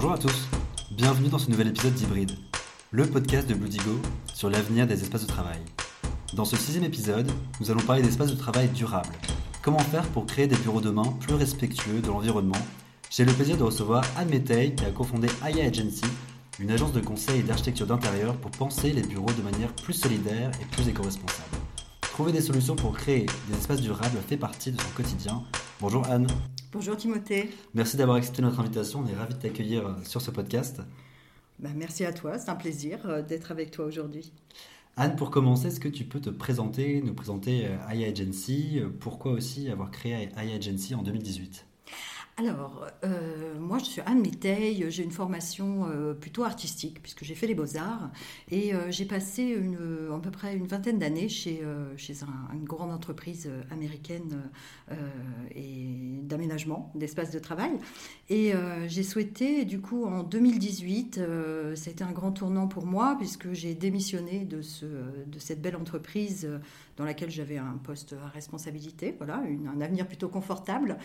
Bonjour 0.00 0.12
à 0.12 0.18
tous, 0.18 0.46
bienvenue 0.92 1.28
dans 1.28 1.40
ce 1.40 1.50
nouvel 1.50 1.66
épisode 1.66 1.92
d'Hybride, 1.92 2.30
le 2.92 3.04
podcast 3.04 3.48
de 3.48 3.54
Bloodigo 3.54 3.98
sur 4.32 4.48
l'avenir 4.48 4.86
des 4.86 5.02
espaces 5.02 5.22
de 5.22 5.26
travail. 5.26 5.58
Dans 6.34 6.44
ce 6.44 6.54
sixième 6.54 6.84
épisode, 6.84 7.28
nous 7.60 7.72
allons 7.72 7.80
parler 7.80 8.02
d'espaces 8.02 8.30
de 8.30 8.36
travail 8.36 8.68
durables. 8.68 9.12
Comment 9.60 9.80
faire 9.80 10.06
pour 10.10 10.24
créer 10.24 10.46
des 10.46 10.54
bureaux 10.54 10.80
demain 10.80 11.02
plus 11.18 11.34
respectueux 11.34 12.00
de 12.00 12.06
l'environnement? 12.06 12.64
J'ai 13.10 13.24
le 13.24 13.32
plaisir 13.32 13.56
de 13.56 13.64
recevoir 13.64 14.04
Anne 14.16 14.28
Méteil 14.28 14.76
qui 14.76 14.84
a 14.84 14.92
cofondé 14.92 15.26
Aya 15.42 15.64
Agency, 15.64 16.06
une 16.60 16.70
agence 16.70 16.92
de 16.92 17.00
conseil 17.00 17.40
et 17.40 17.42
d'architecture 17.42 17.88
d'intérieur 17.88 18.36
pour 18.36 18.52
penser 18.52 18.92
les 18.92 19.02
bureaux 19.02 19.32
de 19.32 19.42
manière 19.42 19.72
plus 19.82 19.94
solidaire 19.94 20.52
et 20.62 20.64
plus 20.76 20.86
éco-responsable. 20.86 21.56
Trouver 22.02 22.30
des 22.30 22.40
solutions 22.40 22.76
pour 22.76 22.96
créer 22.96 23.26
des 23.48 23.58
espaces 23.58 23.80
durables 23.80 24.18
fait 24.28 24.36
partie 24.36 24.70
de 24.70 24.80
son 24.80 24.90
quotidien. 24.90 25.42
Bonjour 25.80 26.06
Anne. 26.06 26.28
Bonjour 26.70 26.98
Timothée. 26.98 27.48
Merci 27.72 27.96
d'avoir 27.96 28.18
accepté 28.18 28.42
notre 28.42 28.60
invitation. 28.60 29.00
On 29.00 29.06
est 29.06 29.14
ravis 29.14 29.32
de 29.32 29.38
t'accueillir 29.38 29.86
euh, 29.86 29.92
sur 30.04 30.20
ce 30.20 30.30
podcast. 30.30 30.82
Bah, 31.58 31.70
merci 31.74 32.04
à 32.04 32.12
toi. 32.12 32.38
C'est 32.38 32.50
un 32.50 32.56
plaisir 32.56 32.98
euh, 33.06 33.22
d'être 33.22 33.50
avec 33.52 33.70
toi 33.70 33.86
aujourd'hui. 33.86 34.32
Anne, 34.98 35.16
pour 35.16 35.30
commencer, 35.30 35.68
est-ce 35.68 35.80
que 35.80 35.88
tu 35.88 36.04
peux 36.04 36.20
te 36.20 36.28
présenter, 36.28 37.00
nous 37.00 37.14
présenter 37.14 37.64
euh, 37.64 37.90
AI 37.90 38.04
Agency 38.04 38.82
Pourquoi 39.00 39.32
aussi 39.32 39.70
avoir 39.70 39.90
créé 39.90 40.12
AI 40.12 40.56
Agency 40.56 40.94
en 40.94 41.02
2018 41.02 41.67
alors, 42.38 42.86
euh, 43.02 43.58
moi, 43.58 43.78
je 43.78 43.84
suis 43.84 44.00
Anne 44.02 44.20
Méteil, 44.20 44.86
j'ai 44.90 45.02
une 45.02 45.10
formation 45.10 45.88
euh, 45.90 46.14
plutôt 46.14 46.44
artistique, 46.44 47.02
puisque 47.02 47.24
j'ai 47.24 47.34
fait 47.34 47.48
les 47.48 47.54
beaux-arts, 47.56 48.12
et 48.48 48.72
euh, 48.72 48.92
j'ai 48.92 49.06
passé 49.06 49.56
à 49.56 50.18
peu 50.20 50.30
près 50.30 50.54
une 50.54 50.68
vingtaine 50.68 51.00
d'années 51.00 51.28
chez, 51.28 51.64
une 52.54 52.64
grande 52.64 52.92
entreprise 52.92 53.50
américaine 53.72 54.50
et 55.54 56.20
d'aménagement 56.22 56.92
d'espaces 56.94 57.32
de 57.32 57.38
travail. 57.40 57.72
Et 58.30 58.52
j'ai 58.86 59.02
souhaité, 59.02 59.64
du 59.64 59.80
coup, 59.80 60.04
en 60.04 60.22
2018, 60.22 61.20
c'était 61.74 62.04
un 62.04 62.12
grand 62.12 62.32
tournant 62.32 62.68
pour 62.68 62.86
moi, 62.86 63.16
puisque 63.18 63.52
j'ai 63.52 63.74
démissionné 63.74 64.44
de 64.44 64.60
cette 65.38 65.60
belle 65.60 65.76
entreprise 65.76 66.48
dans 66.96 67.04
laquelle 67.04 67.30
j'avais 67.30 67.58
un 67.58 67.78
poste 67.82 68.14
à 68.14 68.28
responsabilité, 68.28 69.14
voilà, 69.16 69.42
un 69.74 69.80
avenir 69.80 70.06
plutôt 70.06 70.28
confortable, 70.28 70.98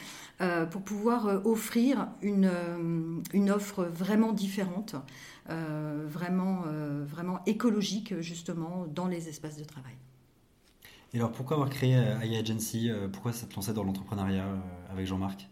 pour 0.71 0.81
pouvoir 0.83 1.22
euh, 1.27 1.41
offrir 1.43 2.07
une, 2.21 2.45
euh, 2.45 3.21
une, 3.33 3.51
offre 3.51 3.83
vraiment 3.83 4.31
différente, 4.31 4.95
euh, 5.49 6.05
vraiment, 6.07 6.63
vraiment 7.05 7.39
écologique 7.45 8.19
justement 8.21 8.85
dans 8.87 9.07
les 9.07 9.29
espaces 9.29 9.57
de 9.57 9.63
travail. 9.63 9.93
Et 11.13 11.17
alors 11.17 11.31
pourquoi 11.31 11.57
avoir 11.57 11.69
créé 11.69 11.93
AI 11.93 12.37
Agency 12.37 12.89
Pourquoi 13.11 13.33
s'être 13.33 13.55
lancé 13.55 13.73
dans 13.73 13.83
l'entrepreneuriat 13.83 14.47
avec 14.89 15.05
Jean-Marc? 15.05 15.47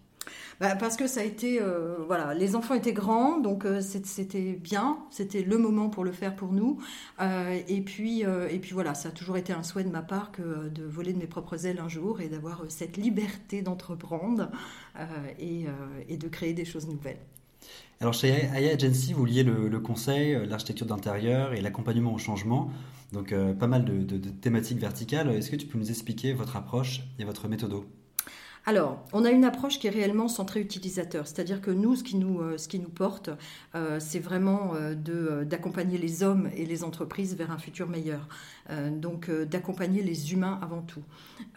Bah, 0.62 0.76
parce 0.76 0.96
que 0.96 1.08
ça 1.08 1.22
a 1.22 1.24
été, 1.24 1.60
euh, 1.60 1.96
voilà, 2.06 2.36
les 2.36 2.56
enfants 2.56 2.76
étaient 2.76 2.94
grands, 2.94 3.40
donc 3.40 3.66
euh, 3.66 3.82
c'était 3.82 4.54
bien, 4.54 5.00
c'était 5.10 5.42
le 5.42 5.58
moment 5.58 5.90
pour 5.90 6.04
le 6.04 6.12
faire 6.12 6.36
pour 6.36 6.54
nous. 6.54 6.80
Euh, 7.20 7.60
et 7.68 7.82
puis, 7.82 8.22
et 8.22 8.60
puis 8.60 8.74
voilà, 8.74 8.94
ça 8.94 9.10
a 9.10 9.12
toujours 9.12 9.38
été 9.38 9.54
un 9.54 9.64
souhait 9.64 9.84
de 9.84 9.90
ma 9.90 10.04
part 10.04 10.32
que 10.32 10.70
de 10.70 10.84
voler 10.84 11.14
de 11.14 11.18
mes 11.18 11.26
propres 11.26 11.66
ailes 11.66 11.80
un 11.80 11.90
jour 11.90 12.22
et 12.22 12.30
d'avoir 12.30 12.64
cette 12.70 12.98
liberté 12.98 13.64
d'entreprendre 13.64 14.50
et, 15.40 15.66
de 16.16 16.28
créer 16.28 16.54
des 16.54 16.66
choses 16.66 16.88
nouvelles. 16.88 17.18
Alors 18.00 18.14
chez 18.14 18.30
AI 18.30 18.72
Agency, 18.72 19.14
vous 19.14 19.26
liez 19.26 19.44
le, 19.44 19.80
conseil, 19.80 20.38
l'architecture 20.48 20.86
d'intérieur 20.86 21.54
et 21.54 21.62
l'accompagnement 21.62 22.14
au 22.14 22.20
changement. 22.20 22.70
Donc 23.14 23.34
pas 23.60 23.68
mal 23.68 23.84
de, 23.84 24.04
de 24.04 24.30
thématiques 24.30 24.80
verticales. 24.80 25.30
Est-ce 25.32 25.50
que 25.50 25.56
tu 25.56 25.66
peux 25.66 25.80
nous 25.80 25.90
expliquer 25.90 26.34
votre 26.34 26.56
approche 26.56 27.02
et 27.18 27.24
votre 27.24 27.48
méthode? 27.48 27.84
Alors, 28.68 29.04
on 29.12 29.26
a 29.26 29.32
une 29.32 29.44
approche 29.44 29.80
qui 29.80 29.88
est 29.88 29.92
réellement 29.92 30.28
centrée 30.28 30.62
utilisateur, 30.62 31.26
c'est-à-dire 31.26 31.62
que 31.62 31.72
nous, 31.72 31.96
ce 31.96 32.04
qui 32.04 32.16
nous, 32.16 32.42
euh, 32.42 32.60
ce 32.60 32.68
qui 32.68 32.78
nous 32.78 32.90
porte, 32.90 33.32
euh, 33.74 34.00
c'est 34.00 34.20
vraiment 34.20 34.74
euh, 34.76 35.44
d'accompagner 35.46 35.98
les 35.98 36.22
hommes 36.22 36.48
et 36.56 36.68
les 36.68 36.84
entreprises 36.84 37.36
vers 37.36 37.52
un 37.52 37.58
futur 37.58 37.90
meilleur. 37.90 38.28
donc, 38.92 39.30
d'accompagner 39.30 40.02
les 40.02 40.32
humains 40.32 40.58
avant 40.62 40.82
tout. 40.82 41.04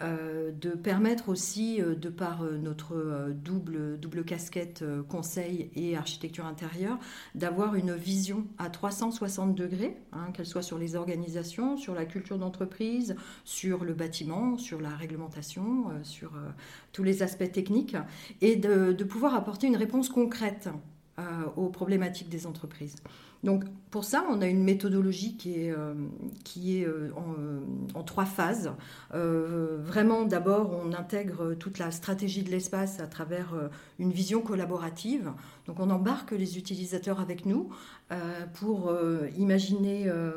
de 0.01 0.71
permettre 0.71 1.29
aussi, 1.29 1.81
de 1.81 2.09
par 2.09 2.43
notre 2.43 3.31
double, 3.33 4.01
double 4.01 4.25
casquette 4.25 4.85
conseil 5.09 5.71
et 5.77 5.97
architecture 5.97 6.47
intérieure, 6.47 6.99
d'avoir 7.35 7.77
une 7.77 7.95
vision 7.95 8.47
à 8.59 8.69
360 8.69 9.55
degrés, 9.55 9.97
hein, 10.13 10.33
qu'elle 10.33 10.47
soit 10.47 10.63
sur 10.63 10.79
les 10.79 10.97
organisations, 10.97 11.77
sur 11.77 11.95
la 11.95 12.05
culture 12.05 12.39
d'entreprise, 12.39 13.15
sur 13.45 13.85
le 13.85 13.95
bâtiment, 13.95 14.57
sur 14.57 14.81
la 14.81 14.91
réglementation, 14.91 15.93
sur 16.03 16.33
tous 16.95 17.03
les 17.03 17.23
aspects 17.23 17.53
techniques, 17.53 17.97
et 18.41 18.57
de, 18.57 19.05
pouvoir 19.05 19.35
apporter 19.35 19.67
une 19.67 19.77
réponse 19.77 20.09
concrète 20.09 20.71
euh, 21.19 21.23
aux 21.57 21.69
problématiques 21.69 22.31
des 22.31 22.47
entreprises. 22.47 22.97
Donc 23.45 23.65
pour 23.91 24.05
ça, 24.05 24.25
on 24.29 24.43
a 24.43 24.47
une 24.47 24.65
méthodologie 24.65 25.37
qui 25.37 25.61
est, 25.61 25.71
euh, 25.71 25.95
est 26.57 26.85
euh, 26.85 27.11
en, 27.95 28.03
trois 28.03 28.25
phases. 28.25 28.73
vraiment, 29.13 30.25
d'abord, 30.25 30.73
on 30.85 30.93
intègre 30.93 31.55
toute 31.55 31.79
la 31.79 31.93
stratégie 31.93 32.43
de 32.43 32.51
l'espace 32.51 32.99
à 32.99 33.07
travers 33.07 33.55
une 34.01 34.11
vision 34.11 34.41
collaborative. 34.41 35.31
Donc 35.67 35.79
on 35.81 35.91
embarque 35.91 36.33
les 36.33 36.59
utilisateurs 36.59 37.21
avec 37.21 37.47
nous 37.47 37.71
euh, 38.13 38.45
pour 38.53 38.91
euh, 38.91 39.29
imaginer, 39.39 40.05
euh, 40.09 40.33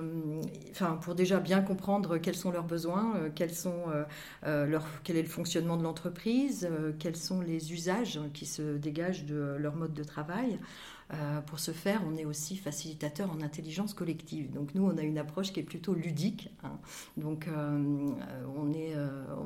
enfin 0.71 0.97
pour 1.01 1.15
déjà 1.15 1.41
bien 1.41 1.61
comprendre 1.61 2.17
quels 2.17 2.35
sont 2.35 2.49
leurs 2.49 2.63
besoins, 2.63 3.29
quel 3.35 3.49
est 3.51 5.21
le 5.21 5.27
fonctionnement 5.27 5.75
de 5.75 5.83
l'entreprise, 5.83 6.69
quels 6.97 7.17
sont 7.17 7.41
les 7.41 7.73
usages 7.73 8.21
qui 8.33 8.45
se 8.45 8.77
dégagent 8.77 9.25
de 9.25 9.57
leur 9.59 9.75
mode 9.75 9.93
de 9.93 10.03
travail. 10.03 10.59
Pour 11.45 11.59
ce 11.59 11.71
faire, 11.71 12.01
on 12.05 12.17
est 12.17 12.25
aussi 12.25 12.57
facilitateur 12.57 13.31
en 13.31 13.41
intelligence 13.41 13.93
collective. 13.93 14.51
Donc 14.51 14.75
nous, 14.75 14.85
on 14.85 14.97
a 14.97 15.03
une 15.03 15.17
approche 15.17 15.53
qui 15.53 15.61
est 15.61 15.63
plutôt 15.63 15.93
ludique. 15.93 16.49
Hein. 16.63 16.77
Donc 17.15 17.47
on, 17.49 18.73
est, 18.73 18.93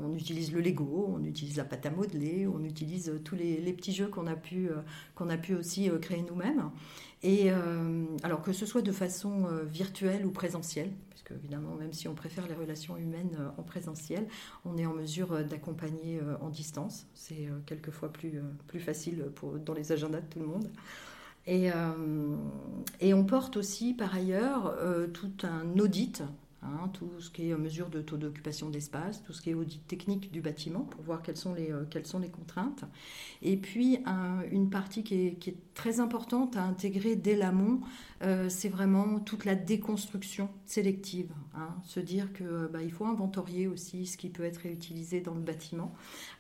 on 0.04 0.14
utilise 0.16 0.52
le 0.52 0.62
Lego, 0.62 1.14
on 1.16 1.24
utilise 1.24 1.58
la 1.58 1.64
pâte 1.64 1.86
à 1.86 1.92
modeler, 1.92 2.48
on 2.48 2.64
utilise 2.64 3.14
tous 3.24 3.36
les, 3.36 3.74
petits 3.74 3.94
jeux 3.94 4.08
qu'on 4.08 4.26
a 4.26 4.36
pu 4.36 4.70
qu'on 5.14 5.30
a 5.30 5.38
pu 5.38 5.54
aussi 5.54 5.90
créer 6.02 6.24
nous-mêmes. 6.28 6.72
Et 7.24 7.52
euh, 7.52 8.06
alors 8.24 8.42
que 8.42 8.52
ce 8.52 8.66
soit 8.66 8.82
de 8.82 8.92
façon 8.92 9.46
euh, 9.46 9.64
virtuelle 9.64 10.26
ou 10.26 10.32
présentielle, 10.32 10.92
puisque 11.12 11.32
évidemment, 11.32 11.76
même 11.76 11.94
si 11.94 12.08
on 12.08 12.16
préfère 12.16 12.48
les 12.48 12.56
relations 12.56 12.98
humaines 12.98 13.38
euh, 13.40 13.50
en 13.58 13.64
présentiel, 13.64 14.28
on 14.66 14.78
est 14.78 14.88
en 14.88 14.94
mesure 14.94 15.46
d'accompagner 15.46 16.20
en 16.42 16.50
distance. 16.50 17.06
C'est 17.14 17.50
quelquefois 17.66 18.12
plus, 18.12 18.42
plus 18.68 18.80
facile 18.80 19.26
dans 19.66 19.74
les 19.74 19.92
agendas 19.92 20.22
de 20.22 20.28
tout 20.28 20.40
le 20.40 20.48
monde. 20.48 20.70
Et, 21.48 21.70
et 23.00 23.14
on 23.14 23.26
porte 23.26 23.58
aussi 23.58 23.94
par 23.94 24.16
ailleurs 24.16 24.78
tout 25.14 25.34
un 25.44 25.80
audit 25.80 26.24
Hein, 26.64 26.90
tout 26.94 27.10
ce 27.20 27.32
qui 27.32 27.50
est 27.50 27.58
mesure 27.58 27.90
de 27.90 28.04
taux 28.04 28.18
d'occupation 28.18 28.70
d'espace, 28.70 29.24
tout 29.24 29.34
ce 29.34 29.42
qui 29.42 29.50
est 29.50 29.56
audit 29.56 29.86
technique 29.88 30.32
du 30.32 30.42
bâtiment 30.42 30.82
pour 30.82 31.02
voir 31.02 31.24
quelles 31.24 31.38
sont 31.38 31.56
les, 31.56 31.72
euh, 31.72 31.86
contraintes. 32.32 32.84
Et 33.42 33.58
puis 33.58 33.98
une 34.52 34.70
partie 34.70 35.04
qui 35.04 35.26
est, 35.26 35.34
qui 35.40 35.50
est, 35.50 35.58
très 35.74 36.00
importante 36.00 36.58
à 36.58 36.64
intégrer 36.64 37.16
dès 37.16 37.36
l'amont, 37.36 37.82
euh, 38.22 38.48
c'est 38.48 38.70
vraiment 38.70 39.20
toute 39.20 39.44
la 39.44 39.56
déconstruction 39.56 40.50
sélective. 40.68 41.32
Hein, 41.56 41.76
se 41.84 42.00
dire 42.00 42.32
que 42.32 42.68
bah, 42.68 42.84
il 42.84 42.92
faut 42.92 43.06
inventorier 43.06 43.68
aussi 43.68 44.06
ce 44.06 44.16
qui 44.16 44.30
peut 44.30 44.44
être 44.44 44.58
réutilisé 44.58 45.20
dans 45.22 45.34
le 45.34 45.42
bâtiment, 45.42 45.96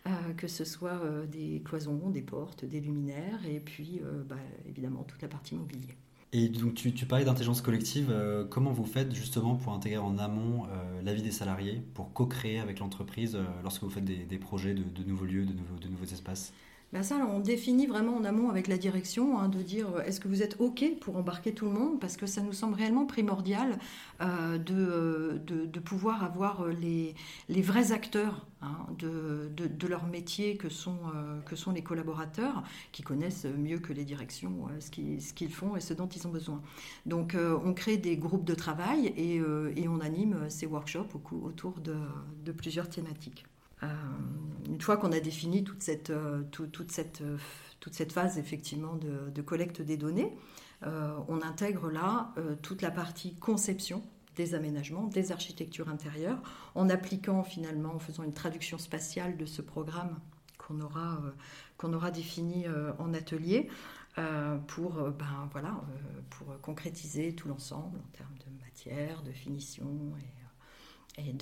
euh, 0.06 0.09
que 0.38 0.48
ce 0.48 0.66
soit 0.66 1.02
des 1.32 1.64
cloisons, 1.66 2.12
des 2.12 2.22
portes, 2.22 2.64
des 2.64 2.80
luminaires, 2.80 3.44
et 3.48 3.59
puis 3.59 4.02
bah, 4.30 4.36
évidemment 4.68 5.03
toute 5.03 5.24
la 5.24 5.28
partie 5.28 5.56
mobilier. 5.56 5.96
Et 6.34 6.47
donc 6.47 6.75
tu, 6.75 7.06
parlais 7.06 7.25
d'intelligence 7.25 7.62
collective, 7.62 8.09
euh, 8.09 8.46
comment 8.46 8.72
vous 8.72 8.86
faites 8.86 9.14
justement 9.14 9.56
pour 9.56 9.74
intégrer 9.74 9.97
en 9.97 10.18
amont 10.18 10.66
euh, 10.68 11.02
la 11.03 11.14
vie 11.14 11.22
des 11.22 11.31
salariés, 11.31 11.82
pour 11.94 12.14
co-créer 12.14 12.59
avec 12.59 12.79
l'entreprise 12.79 13.35
euh, 13.35 13.44
lorsque 13.64 13.84
vous 13.84 13.90
faites 13.90 14.05
des, 14.05 14.38
projets 14.38 14.73
de, 14.73 15.03
nouveaux 15.03 15.26
lieux, 15.26 15.46
de 15.46 15.88
nouveaux 15.90 16.05
espaces? 16.05 16.53
Ça, 17.02 17.16
on 17.16 17.40
définit 17.40 17.85
vraiment 17.85 18.17
en 18.17 18.26
amont 18.26 18.49
avec 18.49 18.67
la 18.67 18.78
direction, 18.78 19.40
hein, 19.40 19.47
de 19.47 19.61
dire 19.61 19.88
est-ce 20.05 20.20
que 20.20 20.28
vous 20.28 20.43
êtes 20.43 20.59
OK 20.59 20.84
pour 20.99 21.16
embarquer 21.16 21.53
tout 21.53 21.66
le 21.66 21.72
monde? 21.72 22.02
Parce 22.02 22.17
que 22.17 22.26
ça 22.26 22.41
nous 22.41 22.52
semble 22.52 22.76
réellement 22.76 23.05
primordial 23.05 23.79
euh, 24.20 24.58
de, 24.58 25.40
de, 25.46 25.66
de, 25.66 25.79
pouvoir 25.79 26.22
avoir 26.22 26.67
les, 26.67 27.16
les 27.47 27.61
vrais 27.61 27.93
acteurs 27.93 28.46
hein, 28.61 28.76
de, 28.99 29.49
de, 29.55 29.88
leur 29.88 30.05
métier 30.05 30.58
que 30.58 30.67
sont, 30.67 30.97
euh, 31.16 31.40
que 31.41 31.55
sont 31.55 31.72
les 31.72 31.82
collaborateurs, 31.82 32.61
qui 32.91 33.03
connaissent 33.03 33.46
mieux 33.46 33.79
que 33.79 33.93
les 33.93 34.03
directions 34.03 34.67
euh, 34.70 34.82
ce 34.82 35.34
qu'ils 35.34 35.53
font 35.53 35.78
et 35.78 35.79
ce 35.79 35.93
dont 35.93 36.09
ils 36.09 36.28
ont 36.28 36.32
besoin. 36.32 36.61
Donc 37.05 37.38
on 37.38 37.73
crée 37.73 37.96
des 37.97 38.17
groupes 38.17 38.46
de 38.46 38.53
travail 38.53 39.14
et, 39.16 39.38
et 39.38 39.88
on 39.88 40.02
anime 40.02 40.49
ces 40.49 40.66
workshops 40.66 41.16
autour 41.32 41.76
de 41.79 42.52
plusieurs 42.52 42.90
thématiques. 42.90 43.46
Euh, 43.83 43.87
une 44.67 44.81
fois 44.81 44.97
qu'on 44.97 45.11
a 45.11 45.19
défini 45.19 45.63
toute 45.63 45.81
cette, 45.81 46.11
euh, 46.11 46.43
toute, 46.51 46.91
cette, 46.91 47.22
euh, 47.22 47.37
toute 47.79 47.93
cette 47.93 48.11
phase 48.11 48.37
effectivement 48.37 48.95
de, 48.95 49.41
collecte 49.41 49.81
des 49.81 49.97
données, 49.97 50.35
on 51.28 51.41
intègre 51.43 51.91
là 51.91 52.33
toute 52.63 52.81
la 52.81 52.89
partie 52.89 53.35
conception 53.35 54.01
des 54.35 54.55
aménagements, 54.55 55.05
des 55.05 55.31
architectures 55.31 55.89
intérieures, 55.89 56.41
en 56.73 56.89
appliquant 56.89 57.43
finalement, 57.43 57.93
en 57.93 57.99
faisant 57.99 58.23
une 58.23 58.33
traduction 58.33 58.79
spatiale 58.79 59.37
de 59.37 59.45
ce 59.45 59.61
programme 59.61 60.19
qu'on 60.57 60.81
aura, 60.81 61.22
aura 61.83 62.09
défini 62.09 62.66
en 62.97 63.13
atelier, 63.13 63.69
pour, 64.67 64.93
ben, 64.93 65.49
voilà, 65.51 65.79
pour 66.31 66.59
concrétiser 66.61 67.35
tout 67.35 67.47
l'ensemble 67.47 67.99
en 67.99 68.17
termes 68.17 68.37
de 68.39 68.63
matière, 68.63 69.22
de 69.22 69.31
finition 69.31 70.13
et, 71.17 71.35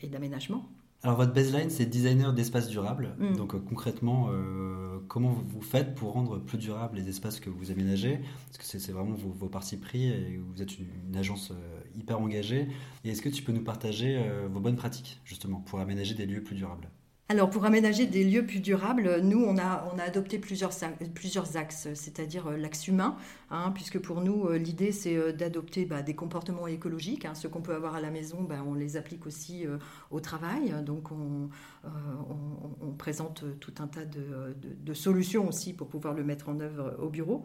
et 0.00 0.08
d'aménagement. 0.08 0.70
Alors 1.02 1.16
votre 1.16 1.32
baseline, 1.32 1.70
c'est 1.70 1.86
designer 1.86 2.34
d'espaces 2.34 2.68
durables. 2.68 3.14
Mm. 3.18 3.36
Donc 3.36 3.54
euh, 3.54 3.58
concrètement, 3.58 4.28
euh, 4.30 4.98
comment 5.08 5.32
vous 5.32 5.62
faites 5.62 5.94
pour 5.94 6.12
rendre 6.12 6.38
plus 6.38 6.58
durables 6.58 6.98
les 6.98 7.08
espaces 7.08 7.40
que 7.40 7.48
vous 7.48 7.70
aménagez? 7.70 8.20
Parce 8.46 8.58
que 8.58 8.78
c'est 8.78 8.92
vraiment 8.92 9.14
vos, 9.14 9.30
vos, 9.30 9.48
parties 9.48 9.78
pris 9.78 10.08
et 10.08 10.38
vous 10.38 10.60
êtes 10.60 10.78
une, 10.78 11.16
agence 11.16 11.52
euh, 11.52 11.80
hyper 11.96 12.20
engagée. 12.20 12.68
Et 13.04 13.10
est-ce 13.10 13.22
que 13.22 13.30
tu 13.30 13.42
peux 13.42 13.52
nous 13.52 13.64
partager 13.64 14.22
vos 14.52 14.60
bonnes 14.60 14.76
pratiques 14.76 15.20
justement 15.24 15.60
pour 15.60 15.80
aménager 15.80 16.14
des 16.14 16.26
lieux 16.26 16.42
plus 16.42 16.54
durables? 16.54 16.88
Alors 17.30 17.48
pour 17.48 17.64
aménager 17.64 18.06
des 18.06 18.24
lieux 18.24 18.44
plus 18.44 18.58
durables, 18.58 19.20
nous 19.22 19.44
on 19.44 19.56
a, 19.56 19.86
adopté 20.04 20.40
plusieurs, 20.40 20.72
axes, 21.54 21.86
c'est-à-dire 21.94 22.48
euh, 22.48 22.56
l'axe 22.56 22.88
humain, 22.88 23.16
hein, 23.52 23.70
puisque 23.72 24.00
pour 24.00 24.20
nous 24.20 24.48
euh, 24.48 24.58
l'idée 24.58 24.90
c'est 24.90 25.14
euh, 25.14 25.30
d'adopter 25.30 25.84
bah, 25.84 26.02
des 26.02 26.16
comportements 26.16 26.66
écologiques. 26.66 27.26
Hein, 27.26 27.36
ce 27.36 27.46
qu'on 27.46 27.60
peut 27.60 27.72
avoir 27.72 27.94
à 27.94 28.00
la 28.00 28.10
maison, 28.10 28.42
bah, 28.42 28.64
on 28.66 28.74
les 28.74 28.96
applique 28.96 29.26
aussi 29.26 29.64
au 30.10 30.18
travail. 30.18 30.74
Donc 30.84 31.12
on, 31.12 31.48
présente 32.98 33.44
tout 33.60 33.74
un 33.78 33.86
tas 33.86 34.04
de, 34.04 34.56
de, 34.60 34.94
solutions 34.94 35.48
aussi 35.48 35.72
pour 35.72 35.86
pouvoir 35.86 36.14
le 36.14 36.24
mettre 36.24 36.48
en 36.48 36.58
œuvre 36.58 36.96
au 37.00 37.08
bureau. 37.08 37.44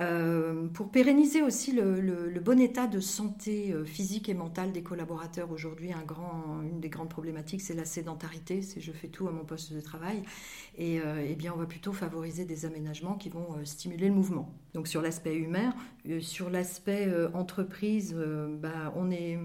Euh, 0.00 0.68
pour 0.68 0.90
pérenniser 0.92 1.42
aussi 1.42 1.72
le, 1.72 2.40
bon 2.40 2.60
état 2.60 2.86
de 2.86 3.00
santé 3.00 3.72
euh, 3.72 3.84
physique 3.84 4.28
et 4.28 4.34
mentale 4.34 4.70
des 4.70 4.82
collaborateurs, 4.82 5.50
aujourd'hui, 5.50 5.90
une 5.92 6.80
des 6.80 6.88
grandes 6.88 7.08
problématiques, 7.08 7.60
c'est 7.62 7.74
la 7.74 7.84
sédentarité. 7.84 8.62
C'est 8.62 8.80
je 8.80 8.92
fais 8.92 9.08
tout 9.08 9.26
à 9.28 9.32
mon 9.32 9.44
poste 9.44 9.72
de 9.72 9.80
travail. 9.80 10.22
Et 10.78 11.00
euh, 11.00 11.26
eh 11.28 11.34
bien, 11.34 11.52
on 11.52 11.58
va 11.58 11.66
plutôt 11.66 11.92
favoriser 11.92 12.44
des 12.44 12.64
aménagements 12.64 13.14
qui 13.14 13.28
vont 13.28 13.64
stimuler 13.64 14.08
le 14.08 14.14
mouvement. 14.14 14.54
Donc, 14.74 14.86
sur 14.86 15.02
l'aspect 15.02 15.34
humain, 15.34 15.74
sur 16.20 16.50
l'aspect 16.50 17.08
entreprise, 17.34 18.16
bah, 18.60 18.94
est, 19.10 19.38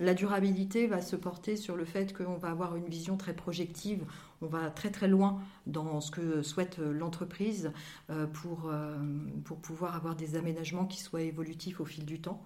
la 0.00 0.14
durabilité 0.14 0.88
va 0.88 1.00
se 1.00 1.14
porter 1.14 1.56
sur 1.56 1.76
le 1.76 1.84
fait 1.84 2.12
qu'on 2.12 2.36
va 2.36 2.50
avoir 2.50 2.74
une 2.74 2.86
vision 2.86 3.16
très 3.16 3.34
projective 3.34 4.04
on 4.42 4.46
va 4.46 4.70
très 4.70 4.90
très 4.90 5.08
loin 5.08 5.40
dans 5.66 6.00
ce 6.00 6.10
que 6.10 6.42
souhaite 6.42 6.78
l'entreprise 6.78 7.72
euh, 8.10 8.26
pour, 8.26 8.68
euh, 8.68 8.96
pour 9.44 9.58
pouvoir 9.58 9.96
avoir 9.96 10.14
des 10.14 10.36
aménagements 10.36 10.86
qui 10.86 11.00
soient 11.00 11.22
évolutifs 11.22 11.80
au 11.80 11.84
fil 11.84 12.04
du 12.04 12.20
temps. 12.20 12.42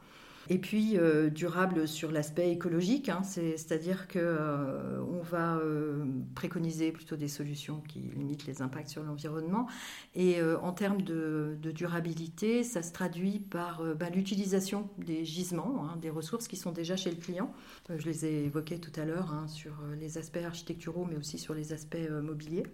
Et 0.49 0.59
puis 0.59 0.97
euh, 0.97 1.29
durable 1.29 1.87
sur 1.87 2.11
l'aspect 2.11 2.51
écologique, 2.51 3.09
hein, 3.09 3.23
c'est-à-dire 3.23 4.09
qu'on 4.09 4.19
euh, 4.19 5.23
va 5.31 5.57
euh, 5.57 6.05
préconiser 6.35 6.93
plutôt 6.93 7.17
des 7.17 7.29
solutions 7.29 7.83
qui 7.87 8.01
limitent 8.17 8.47
les 8.47 8.63
impacts 8.63 8.89
sur 8.89 9.03
l'environnement. 9.03 9.67
Et 10.15 10.43
en 10.43 10.73
termes 10.73 11.03
de, 11.03 11.57
durabilité, 11.63 12.65
ça 12.65 12.83
se 12.83 12.93
traduit 12.93 13.39
par 13.39 13.83
bah, 13.95 14.11
l'utilisation 14.11 14.89
des 14.99 15.25
gisements, 15.25 15.85
hein, 15.85 15.97
des 16.01 16.11
ressources 16.11 16.49
qui 16.49 16.57
sont 16.57 16.73
déjà 16.73 16.97
chez 16.97 17.11
le 17.11 17.17
client. 17.17 17.53
je 17.89 18.05
les 18.05 18.25
ai 18.25 18.45
évoqués 18.45 18.79
tout 18.79 18.93
à 19.01 19.05
l'heure 19.05 19.33
hein, 19.33 19.47
sur 19.47 19.73
les 19.99 20.19
aspects 20.19 20.39
architecturaux, 20.45 21.07
mais 21.09 21.17
aussi 21.17 21.39
sur 21.39 21.55
les 21.55 21.73
aspects 21.73 21.97
mobiliers. 22.23 22.65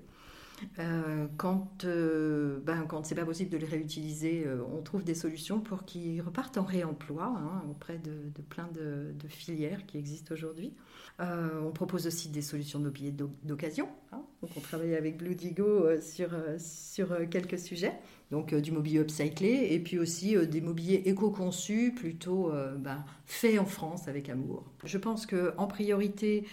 Euh, 0.78 1.26
quand 1.36 1.84
euh, 1.84 2.58
ben, 2.64 2.84
quand 2.86 3.04
c'est 3.04 3.14
pas 3.14 3.24
possible 3.24 3.50
de 3.50 3.56
les 3.56 3.66
réutiliser, 3.66 4.44
euh, 4.46 4.62
on 4.72 4.82
trouve 4.82 5.04
des 5.04 5.14
solutions 5.14 5.60
pour 5.60 5.84
qu'ils 5.84 6.20
repartent 6.22 6.58
en 6.58 6.64
réemploi 6.64 7.24
hein, 7.24 7.62
auprès 7.70 7.98
de, 7.98 8.30
plein 8.48 8.68
de, 8.72 9.14
filières 9.28 9.84
qui 9.86 9.98
existent 9.98 10.34
aujourd'hui. 10.34 10.72
on 11.18 11.70
propose 11.72 12.06
aussi 12.06 12.28
des 12.28 12.42
solutions 12.42 12.78
de 12.78 12.84
mobilier 12.84 13.12
d'occasion. 13.42 13.88
Hein. 14.16 14.24
donc 14.42 14.50
on 14.56 14.60
travaille 14.60 14.94
avec 14.94 15.16
Blue 15.16 15.34
Digo 15.34 16.00
sur, 16.00 16.30
sur 16.58 17.28
quelques 17.28 17.58
sujets 17.58 17.92
donc 18.30 18.52
euh, 18.52 18.60
du 18.60 18.72
mobilier 18.72 19.00
upcyclé, 19.00 19.68
et 19.70 19.78
puis 19.78 19.98
aussi 19.98 20.36
euh, 20.36 20.46
des 20.46 20.60
mobiliers 20.60 21.02
éco-conçus, 21.06 21.92
plutôt 21.94 22.50
euh, 22.50 22.74
ben, 22.76 23.04
faits 23.24 23.58
en 23.58 23.64
France 23.64 24.08
avec 24.08 24.28
amour. 24.28 24.64
Je 24.84 24.98
pense 24.98 25.26
qu'en 25.26 25.66
priorité, 25.66 26.44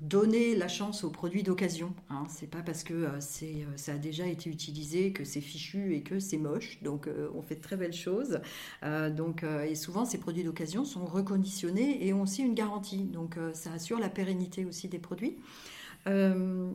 donner 0.00 0.56
la 0.56 0.66
chance 0.66 1.04
aux 1.04 1.10
produits 1.10 1.42
d'occasion. 1.44 1.94
Hein, 2.10 2.24
c'est 2.28 2.50
pas 2.50 2.62
parce 2.62 2.82
que 2.82 3.06
ça 3.76 3.92
a 3.92 3.98
déjà 3.98 4.26
été 4.26 4.50
utilisé 4.50 5.12
que 5.12 5.24
c'est 5.24 5.40
fichu 5.40 5.94
et 5.94 6.02
que 6.02 6.18
c'est 6.18 6.38
moche. 6.38 6.82
Donc 6.82 7.08
on 7.36 7.42
fait 7.42 7.54
de 7.54 7.60
très 7.60 7.76
belles 7.76 7.92
choses. 7.92 8.40
donc, 8.82 9.44
et 9.44 9.76
souvent, 9.76 10.04
ces 10.04 10.18
produits 10.18 10.42
d'occasion 10.42 10.84
sont 10.84 11.04
reconditionnés 11.04 12.04
et 12.04 12.12
ont 12.12 12.22
aussi 12.22 12.42
une 12.42 12.54
garantie. 12.54 13.04
Donc 13.04 13.36
ça 13.52 13.72
assure 13.72 14.00
la 14.00 14.08
pérennité 14.08 14.64
aussi 14.64 14.88
des 14.88 14.98
produits. 14.98 15.36
Euh, 16.08 16.70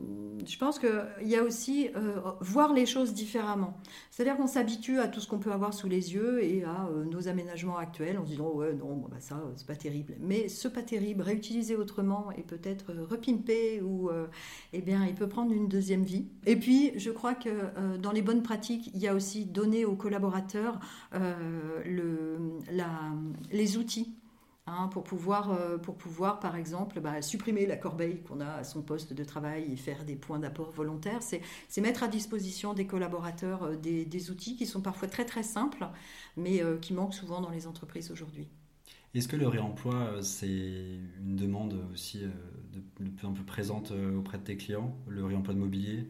je 0.46 0.58
pense 0.58 0.80
qu'il 0.80 1.28
y 1.28 1.36
a 1.36 1.44
aussi 1.44 1.90
euh, 1.96 2.22
voir 2.40 2.74
les 2.74 2.86
choses 2.86 3.14
différemment. 3.14 3.78
C'est-à-dire 4.10 4.38
qu'on 4.38 4.48
s'habitue 4.48 5.00
à 5.00 5.08
tout 5.08 5.20
ce 5.20 5.28
qu'on 5.28 5.40
peut 5.40 5.52
avoir 5.52 5.74
sous 5.74 5.90
les 5.90 6.14
yeux 6.14 6.44
et 6.44 6.64
à 6.64 6.88
euh, 6.88 7.04
nos 7.04 7.28
aménagements 7.28 7.78
actuels 7.78 8.18
en 8.18 8.24
se 8.24 8.32
disant 8.32 8.50
ouais 8.52 8.74
non 8.74 8.96
bah, 9.10 9.18
ça 9.20 9.44
c'est 9.58 9.68
pas 9.68 9.76
terrible. 9.76 10.16
Mais 10.20 10.48
ce 10.48 10.68
pas 10.68 10.82
terrible, 10.82 11.22
réutilisé 11.22 11.76
autrement 11.76 12.32
et 12.32 12.42
peut-être 12.42 12.94
repimpé 12.94 13.82
ou 13.82 14.10
eh 14.74 14.82
bien 14.82 15.06
il 15.06 15.16
peut 15.16 15.28
prendre 15.28 15.52
une 15.52 15.68
deuxième 15.68 16.04
vie. 16.04 16.28
Et 16.46 16.56
puis 16.56 16.92
je 16.98 17.10
crois 17.10 17.36
que 17.36 17.98
dans 17.98 18.12
les 18.12 18.22
bonnes 18.22 18.44
pratiques, 18.44 18.92
il 18.94 19.00
y 19.00 19.08
a 19.08 19.14
aussi 19.14 19.46
donner 19.46 19.86
aux 19.86 19.96
collaborateurs 19.96 20.80
le, 21.14 22.38
la, 22.72 22.90
les 23.52 23.78
outils 23.78 24.14
Hein, 24.70 24.90
pour, 24.92 25.06
pouvoir, 25.06 25.52
euh, 25.52 25.78
pour 25.78 25.96
pouvoir, 25.96 26.42
par 26.42 26.58
exemple, 26.58 27.00
bah, 27.00 27.22
supprimer 27.22 27.66
la 27.66 27.78
corbeille 27.78 28.22
qu'on 28.24 28.42
a 28.42 28.50
à 28.50 28.64
son 28.66 28.82
poste 28.82 29.14
de 29.14 29.24
travail 29.24 29.72
et 29.72 29.78
faire 29.78 30.04
des 30.04 30.18
points 30.18 30.40
d'apport 30.40 30.72
volontaires. 30.72 31.22
C'est 31.24 31.82
mettre 31.82 32.04
à 32.04 32.10
disposition 32.10 32.74
des 32.74 32.86
collaborateurs 32.86 33.64
euh, 33.64 33.76
des, 33.78 34.30
outils 34.30 34.58
qui 34.58 34.66
sont 34.66 34.82
parfois 34.82 35.08
très 35.08 35.24
très 35.24 35.44
simples, 35.44 35.88
mais 36.36 36.62
euh, 36.62 36.78
qui 36.78 36.94
manquent 36.94 37.14
souvent 37.14 37.40
dans 37.40 37.50
les 37.50 37.66
entreprises 37.66 38.12
aujourd'hui. 38.12 38.50
Est-ce 39.14 39.30
que 39.30 39.38
le 39.38 39.48
réemploi, 39.48 40.22
c'est 40.22 41.00
une 41.20 41.38
demande 41.38 41.82
aussi 41.94 42.20
de, 42.20 43.10
plus 43.10 43.26
en 43.26 43.32
plus 43.32 43.46
présente 43.46 43.94
auprès 44.18 44.38
de 44.38 44.44
tes 44.44 44.58
clients, 44.58 44.98
le 45.08 45.24
réemploi 45.24 45.54
de 45.54 45.60
mobilier? 45.60 46.10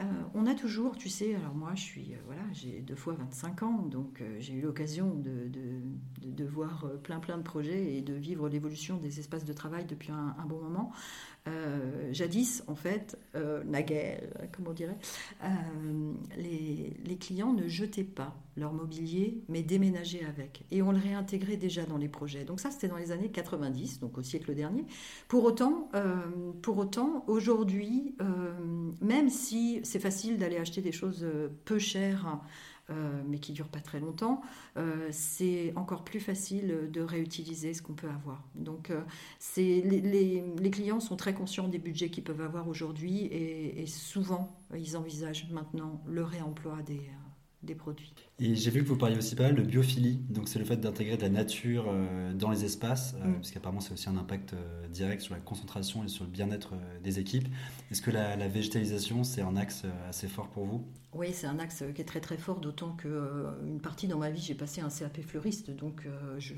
Euh, 0.00 0.02
on 0.34 0.46
a 0.46 0.54
toujours, 0.54 0.96
tu 0.96 1.08
sais, 1.08 1.36
alors 1.36 1.54
moi 1.54 1.70
je 1.76 1.82
suis, 1.82 2.14
euh, 2.14 2.18
voilà, 2.26 2.42
j'ai 2.52 2.80
deux 2.80 2.96
fois 2.96 3.14
25 3.14 3.62
ans, 3.62 3.78
donc 3.82 4.20
euh, 4.20 4.36
j'ai 4.40 4.54
eu 4.54 4.60
l'occasion 4.60 5.14
de, 5.14 5.48
de, 6.20 6.44
voir 6.44 6.86
plein 7.02 7.20
plein 7.20 7.38
de 7.38 7.42
projets 7.42 7.94
et 7.94 8.02
de 8.02 8.12
vivre 8.12 8.48
l'évolution 8.48 8.96
des 8.96 9.20
espaces 9.20 9.44
de 9.44 9.52
travail 9.52 9.84
depuis 9.86 10.10
un 10.10 10.34
bon 10.46 10.60
moment. 10.60 10.92
Euh, 11.46 12.08
jadis, 12.12 12.64
en 12.68 12.74
fait, 12.74 13.18
euh, 13.34 13.62
naguère, 13.64 14.22
comment 14.50 14.70
on 14.70 14.72
dirait, 14.72 14.96
euh, 15.42 15.46
les, 16.38 16.96
les, 17.04 17.16
clients 17.16 17.52
ne 17.52 17.68
jetaient 17.68 18.02
pas 18.02 18.34
leur 18.56 18.72
mobilier, 18.72 19.42
mais 19.48 19.62
déménageaient 19.62 20.24
avec. 20.24 20.64
Et 20.70 20.80
on 20.80 20.90
le 20.90 20.98
réintégrait 20.98 21.58
déjà 21.58 21.84
dans 21.84 21.98
les 21.98 22.08
projets. 22.08 22.44
Donc 22.44 22.60
ça, 22.60 22.70
c'était 22.70 22.88
dans 22.88 22.96
les 22.96 23.12
années 23.12 23.28
90, 23.28 24.00
donc 24.00 24.16
au 24.16 24.22
siècle 24.22 24.54
dernier. 24.54 24.86
Pour 25.28 25.44
autant, 25.44 25.90
pour 26.62 26.78
autant 26.78 27.24
aujourd'hui, 27.26 28.14
même 29.02 29.28
si 29.28 29.80
c'est 29.82 29.98
facile 29.98 30.38
d'aller 30.38 30.56
acheter 30.56 30.80
des 30.80 30.92
choses 30.92 31.26
peu 31.64 31.78
chères, 31.78 32.40
euh, 32.90 33.22
mais 33.26 33.38
qui 33.38 33.52
ne 33.52 33.56
dure 33.56 33.68
pas 33.68 33.80
très 33.80 33.98
longtemps, 33.98 34.42
euh, 34.76 35.08
c'est 35.10 35.72
encore 35.74 36.04
plus 36.04 36.20
facile 36.20 36.90
de 36.92 37.00
réutiliser 37.00 37.72
ce 37.72 37.80
qu'on 37.80 37.94
peut 37.94 38.10
avoir. 38.10 38.46
Donc 38.54 38.90
euh, 38.90 39.00
les, 39.56 40.70
clients 40.70 41.00
sont 41.00 41.16
très 41.16 41.32
conscients 41.32 41.68
des 41.68 41.78
budgets 41.78 42.10
qu'ils 42.10 42.24
peuvent 42.24 42.42
avoir 42.42 42.68
aujourd'hui 42.68 43.24
et, 43.24 43.86
souvent 43.86 44.54
ils 44.76 44.98
envisagent 44.98 45.48
maintenant 45.50 46.02
le 46.06 46.24
réemploi 46.24 46.78
des 47.62 47.74
produits. 47.74 48.12
Et 48.40 48.56
j'ai 48.56 48.72
vu 48.72 48.82
que 48.82 48.88
vous 48.88 48.96
parliez 48.96 49.16
aussi 49.16 49.36
pas 49.36 49.44
mal 49.44 49.54
de 49.54 49.62
biophilie, 49.62 50.16
donc 50.28 50.48
c'est 50.48 50.58
le 50.58 50.64
fait 50.64 50.76
d'intégrer 50.76 51.16
de 51.16 51.22
la 51.22 51.28
nature 51.28 51.84
euh, 51.88 52.32
dans 52.32 52.50
les 52.50 52.64
espaces, 52.64 53.14
euh, 53.14 53.28
mm. 53.28 53.34
parce 53.34 53.52
qu'apparemment 53.52 53.78
c'est 53.78 53.92
aussi 53.92 54.08
un 54.08 54.16
impact 54.16 54.54
euh, 54.54 54.88
direct 54.88 55.22
sur 55.22 55.34
la 55.34 55.40
concentration 55.40 56.02
et 56.02 56.08
sur 56.08 56.24
le 56.24 56.30
bien-être 56.30 56.74
des 57.04 57.20
équipes. 57.20 57.46
Est-ce 57.92 58.02
que 58.02 58.10
la, 58.10 58.34
végétalisation 58.48 59.22
c'est 59.22 59.42
un 59.42 59.56
axe 59.56 59.84
assez 60.08 60.26
fort 60.26 60.48
pour 60.48 60.64
vous? 60.64 60.84
Oui, 61.12 61.28
c'est 61.32 61.46
un 61.46 61.60
axe 61.60 61.84
qui 61.94 62.02
est 62.02 62.04
très 62.04 62.20
très 62.20 62.36
fort, 62.36 62.58
d'autant 62.58 62.90
que 62.90 63.46
une 63.64 63.80
partie 63.80 64.08
dans 64.08 64.18
ma 64.18 64.30
vie 64.30 64.42
j'ai 64.42 64.54
passé 64.54 64.80
un 64.80 64.88
CAP 64.88 65.20
fleuriste, 65.22 65.70
donc 65.70 66.08
je, 66.38 66.54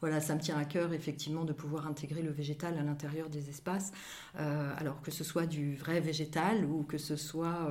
voilà, 0.00 0.22
ça 0.22 0.34
me 0.34 0.40
tient 0.40 0.56
à 0.56 0.64
cœur 0.64 0.94
effectivement 0.94 1.44
de 1.44 1.52
pouvoir 1.52 1.86
intégrer 1.86 2.22
le 2.22 2.30
végétal 2.30 2.78
à 2.78 2.82
l'intérieur 2.82 3.28
des 3.28 3.50
espaces, 3.50 3.92
alors 4.34 5.02
que 5.02 5.10
ce 5.10 5.24
soit 5.24 5.44
du 5.44 5.76
vrai 5.76 6.00
végétal 6.00 6.64
ou 6.64 6.84
que 6.84 6.96
ce 6.96 7.16
soit, 7.16 7.68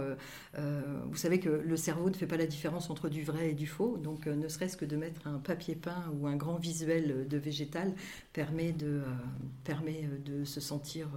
vous 0.57 1.15
savez 1.15 1.39
que 1.39 1.49
le 1.49 1.75
cerveau 1.75 2.07
ne 2.07 2.15
fait 2.15 2.27
pas 2.27 2.37
la 2.37 2.45
différence 2.45 2.91
entre 2.91 3.09
du 3.09 3.23
vrai 3.23 3.30
et 3.39 3.53
du 3.53 3.67
faux. 3.67 3.97
Donc, 3.97 4.27
euh, 4.27 4.35
ne 4.35 4.47
serait-ce 4.47 4.77
que 4.77 4.85
de 4.85 4.95
mettre 4.95 5.27
un 5.27 5.39
papier 5.39 5.75
peint 5.75 6.11
ou 6.19 6.27
un 6.27 6.35
grand 6.35 6.57
visuel 6.57 7.27
de 7.27 7.37
végétal 7.37 7.93
permet 8.33 8.71
de, 8.71 8.87
euh, 8.87 9.05
permet 9.63 10.05
euh, 10.05 10.17
de 10.17 10.45
se 10.45 10.59
sentir 10.59 11.09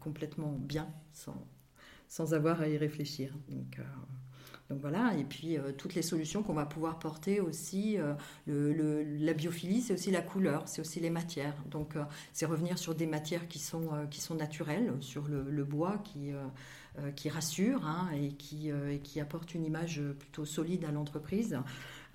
complètement 0.00 0.52
bien 0.58 0.88
sans, 1.12 1.46
sans 2.08 2.34
avoir 2.34 2.60
à 2.60 2.68
y 2.68 2.76
réfléchir. 2.76 3.32
Donc, 3.48 3.80
voilà, 4.70 5.16
et 5.18 5.24
puis 5.24 5.58
toutes 5.78 5.96
les 5.96 6.02
solutions 6.02 6.44
qu'on 6.44 6.54
va 6.54 6.64
pouvoir 6.64 7.00
porter 7.00 7.40
aussi. 7.40 7.98
La 8.46 9.32
biophilie, 9.34 9.80
c'est 9.80 9.94
aussi 9.94 10.12
la 10.12 10.22
couleur, 10.22 10.68
c'est 10.68 10.80
aussi 10.80 11.00
les 11.00 11.10
matières. 11.10 11.56
Donc 11.68 11.96
c'est 12.32 12.46
revenir 12.46 12.78
sur 12.78 12.94
des 12.94 13.06
matières 13.06 13.48
qui 13.48 13.58
sont, 13.58 14.06
qui 14.12 14.20
sont 14.20 14.36
naturelles, 14.36 14.92
sur 15.00 15.26
le, 15.26 15.64
bois 15.64 15.98
qui, 16.04 16.30
qui 17.16 17.28
rassure 17.28 17.86
hein, 17.86 18.08
et, 18.14 18.32
qui, 18.32 18.68
et 18.68 18.98
qui 18.98 19.20
apporte 19.20 19.54
une 19.54 19.64
image 19.64 20.02
plutôt 20.18 20.44
solide 20.44 20.84
à 20.84 20.90
l'entreprise. 20.90 21.58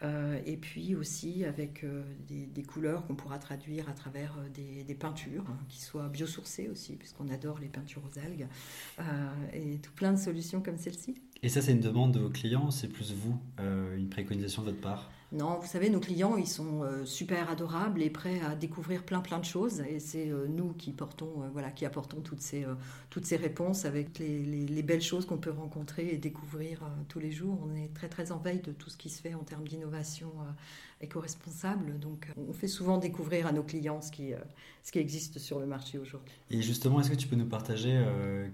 Euh, 0.04 0.40
et 0.46 0.58
puis 0.58 0.94
aussi 0.94 1.46
avec 1.46 1.84
euh, 1.84 2.04
des, 2.28 2.64
couleurs 2.64 3.06
qu'on 3.06 3.16
pourra 3.16 3.40
traduire 3.40 3.88
à 3.90 3.94
travers 3.94 4.36
euh, 4.38 4.84
des, 4.84 4.96
peintures 4.96 5.46
hein, 5.50 5.58
qui 5.70 5.82
soient 5.82 6.10
biosourcées 6.10 6.68
aussi, 6.70 6.96
puisqu'on 6.96 7.30
adore 7.30 7.60
les 7.60 7.70
peintures 7.70 8.02
aux 8.04 8.20
algues, 8.20 8.48
et 9.54 9.78
tout 9.80 9.92
plein 9.94 10.12
de 10.12 10.20
solutions 10.20 10.62
comme 10.62 10.78
celle-ci. 10.78 11.16
Et 11.44 11.50
ça, 11.50 11.62
c'est 11.62 11.72
une 11.72 11.80
demande 11.80 12.14
de 12.14 12.20
vos 12.20 12.30
clients, 12.30 12.72
c'est 12.72 12.88
plus 12.88 13.14
vous, 13.14 13.40
une 13.60 14.10
préconisation 14.10 14.64
de 14.64 14.72
votre 14.72 14.82
part? 14.82 15.12
Non, 15.32 15.58
vous 15.60 15.68
savez, 15.68 15.90
nos 15.90 16.00
clients, 16.00 16.38
ils 16.38 16.48
sont 16.48 16.84
euh, 16.84 17.04
super 17.04 17.50
adorables 17.50 18.02
et 18.02 18.10
prêts 18.10 18.42
à 18.42 18.56
découvrir 18.56 19.04
plein 19.04 19.22
plein 19.22 19.40
de 19.40 19.46
choses. 19.46 19.82
Et 19.82 20.00
c'est 20.00 20.30
euh, 20.30 20.46
nous 20.48 20.74
qui 20.74 20.92
portons, 20.92 21.42
euh, 21.42 21.48
voilà, 21.52 21.72
qui 21.72 21.86
apportons 21.86 22.22
toutes 22.22 22.42
ces, 22.42 22.66
toutes 23.10 23.26
ces 23.26 23.36
réponses 23.36 23.86
avec 23.86 24.20
les, 24.20 24.84
belles 24.84 25.02
choses 25.02 25.26
qu'on 25.26 25.38
peut 25.38 25.52
rencontrer 25.52 26.10
et 26.10 26.18
découvrir 26.18 26.82
tous 27.10 27.20
les 27.20 27.32
jours. 27.32 27.60
On 27.66 27.76
est 27.76 27.92
très 27.94 28.08
très 28.08 28.32
en 28.32 28.38
veille 28.38 28.62
de 28.62 28.72
tout 28.72 28.92
ce 28.92 28.98
qui 28.98 29.10
se 29.10 29.20
fait 29.20 29.34
en 29.34 29.44
termes 29.44 29.68
d'innovation 29.68 30.32
éco-responsable. 31.02 31.98
Donc, 31.98 32.32
on 32.38 32.54
fait 32.54 32.68
souvent 32.68 33.00
découvrir 33.00 33.48
à 33.48 33.52
nos 33.52 33.64
clients 33.64 34.00
ce 34.02 34.12
qui, 34.12 34.32
ce 34.84 34.92
qui 34.92 35.00
existe 35.00 35.40
sur 35.40 35.60
le 35.60 35.66
marché 35.66 35.98
aujourd'hui. 35.98 36.36
Et 36.52 36.62
justement, 36.62 37.00
est-ce 37.00 37.10
que 37.10 37.16
tu 37.16 37.28
peux 37.28 37.36
nous 37.36 37.48
partager 37.48 38.00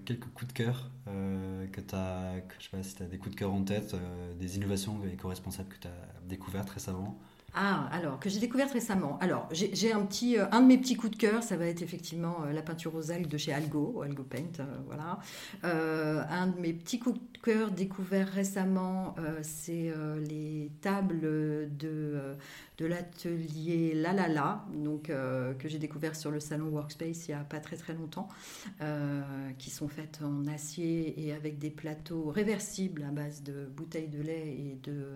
quelques 0.06 0.28
coups 0.32 0.48
de 0.48 0.52
cœur 0.54 0.90
que 1.04 1.80
tu 1.80 1.94
as, 1.94 2.36
je 2.58 2.64
sais 2.64 2.70
pas 2.70 2.82
si 2.82 2.94
tu 2.94 3.02
as 3.02 3.06
des 3.06 3.18
coups 3.18 3.34
de 3.34 3.38
cœur 3.38 3.52
en 3.52 3.62
tête, 3.62 3.94
des 4.40 4.56
innovations 4.56 4.98
éco-responsables 5.12 5.68
que 5.68 5.80
tu 5.80 5.88
as 5.88 6.28
découvertes? 6.28 6.61
Récemment 6.70 7.18
ah, 7.54 7.86
alors, 7.92 8.18
que 8.18 8.30
j'ai 8.30 8.40
découverte 8.40 8.72
récemment. 8.72 9.18
Alors, 9.20 9.46
j'ai 9.52 9.92
un 9.92 10.00
petit, 10.06 10.38
euh, 10.38 10.46
un 10.52 10.62
de 10.62 10.66
mes 10.66 10.78
petits 10.78 10.96
coups 10.96 11.12
de 11.12 11.16
cœur, 11.18 11.42
ça 11.42 11.56
va 11.56 11.66
être 11.66 11.82
effectivement 11.82 12.36
euh, 12.46 12.52
la 12.52 12.62
peinture 12.62 12.94
aux 12.94 13.02
de 13.02 13.36
chez 13.36 13.52
Algo, 13.52 14.00
Algo 14.02 14.22
Paint, 14.22 14.60
euh, 14.60 14.64
voilà. 14.86 15.18
un 16.30 16.46
de 16.46 16.58
mes 16.58 16.72
petits 16.72 16.98
coups 16.98 17.18
de 17.18 17.31
cœur 17.42 17.70
découverts 17.70 18.28
récemment, 18.28 19.14
c'est 19.42 19.92
les 20.28 20.70
tables 20.80 21.20
de, 21.76 22.18
de 22.78 22.86
l'atelier 22.86 23.94
La 23.94 24.12
La 24.12 24.64
donc, 24.72 25.04
que 25.58 25.68
j'ai 25.68 25.78
découvert 25.78 26.14
sur 26.16 26.30
le 26.30 26.40
salon 26.40 26.68
Workspace 26.68 27.28
il 27.28 27.32
n'y 27.32 27.34
a 27.34 27.44
pas 27.44 27.58
très 27.58 27.76
très 27.76 27.94
longtemps, 27.94 28.28
qui 29.58 29.70
sont 29.70 29.88
faites 29.88 30.20
en 30.22 30.46
acier 30.46 31.20
et 31.20 31.32
avec 31.32 31.58
des 31.58 31.70
plateaux 31.70 32.30
réversibles 32.30 33.02
à 33.02 33.10
base 33.10 33.42
de 33.42 33.66
bouteilles 33.66 34.08
de 34.08 34.22
lait 34.22 34.48
et 34.48 34.78
de, 34.82 35.06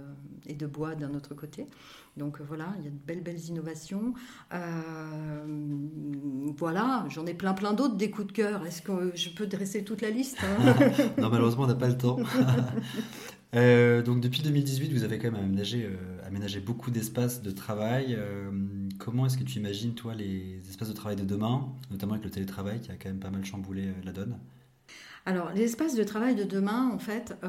et 0.46 0.54
de 0.54 0.66
bois 0.66 0.94
d'un 0.94 1.14
autre 1.14 1.34
côté. 1.34 1.66
Donc 2.16 2.40
voilà, 2.40 2.68
il 2.78 2.84
y 2.84 2.88
a 2.88 2.90
de 2.90 2.96
belles, 3.06 3.22
belles 3.22 3.44
innovations. 3.44 4.14
Euh, 4.54 5.44
voilà, 6.56 7.04
j'en 7.10 7.26
ai 7.26 7.34
plein, 7.34 7.52
plein 7.52 7.74
d'autres 7.74 7.96
des 7.96 8.10
coups 8.10 8.28
de 8.28 8.32
cœur. 8.32 8.64
Est-ce 8.66 8.80
que 8.80 9.12
je 9.14 9.28
peux 9.28 9.46
dresser 9.46 9.84
toute 9.84 10.00
la 10.00 10.08
liste 10.08 10.38
hein? 10.42 10.74
Non, 11.18 11.28
malheureusement, 11.28 11.64
on 11.64 11.66
n'a 11.66 11.74
pas 11.74 11.88
le 11.88 11.98
temps. 11.98 12.15
Euh, 13.54 14.02
donc 14.02 14.20
depuis 14.20 14.42
2018, 14.42 14.92
vous 14.92 15.04
avez 15.04 15.18
quand 15.18 15.30
même 15.30 15.40
aménagé, 15.42 15.86
euh, 15.86 16.26
aménagé 16.26 16.60
beaucoup 16.60 16.90
d'espaces 16.90 17.42
de 17.42 17.50
travail. 17.52 18.18
comment 18.98 19.24
est-ce 19.24 19.38
que 19.38 19.44
tu 19.44 19.58
imagines, 19.58 19.94
toi, 19.94 20.14
les 20.14 20.60
espaces 20.68 20.88
de 20.88 20.92
travail 20.92 21.16
de 21.16 21.24
demain, 21.24 21.66
notamment 21.90 22.14
avec 22.14 22.24
le 22.24 22.30
télétravail 22.30 22.80
qui 22.80 22.90
a 22.90 22.96
quand 22.96 23.08
même 23.08 23.20
pas 23.20 23.30
mal 23.30 23.44
chamboulé 23.44 23.92
la 24.04 24.12
donne? 24.12 24.36
Alors, 25.28 25.50
l'espace 25.52 25.96
de 25.96 26.04
travail 26.04 26.36
de 26.36 26.44
demain, 26.44 26.88
en 26.94 27.00
fait, 27.00 27.36
euh, 27.42 27.48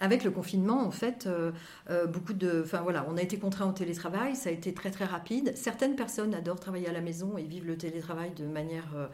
avec 0.00 0.22
le 0.22 0.30
confinement, 0.30 0.86
en 0.86 0.90
fait, 0.90 1.26
euh, 1.26 1.50
euh, 1.88 2.06
beaucoup 2.06 2.34
de, 2.34 2.60
enfin 2.62 2.82
voilà, 2.82 3.06
on 3.08 3.16
a 3.16 3.22
été 3.22 3.38
contraint 3.38 3.66
au 3.66 3.72
télétravail, 3.72 4.36
ça 4.36 4.50
a 4.50 4.52
été 4.52 4.74
très 4.74 4.90
très 4.90 5.06
rapide. 5.06 5.52
Certaines 5.56 5.96
personnes 5.96 6.34
adorent 6.34 6.60
travailler 6.60 6.88
à 6.88 6.92
la 6.92 7.00
maison 7.00 7.38
et 7.38 7.44
vivent 7.44 7.66
le 7.66 7.78
télétravail 7.78 8.32
de 8.34 8.44
manière 8.44 9.08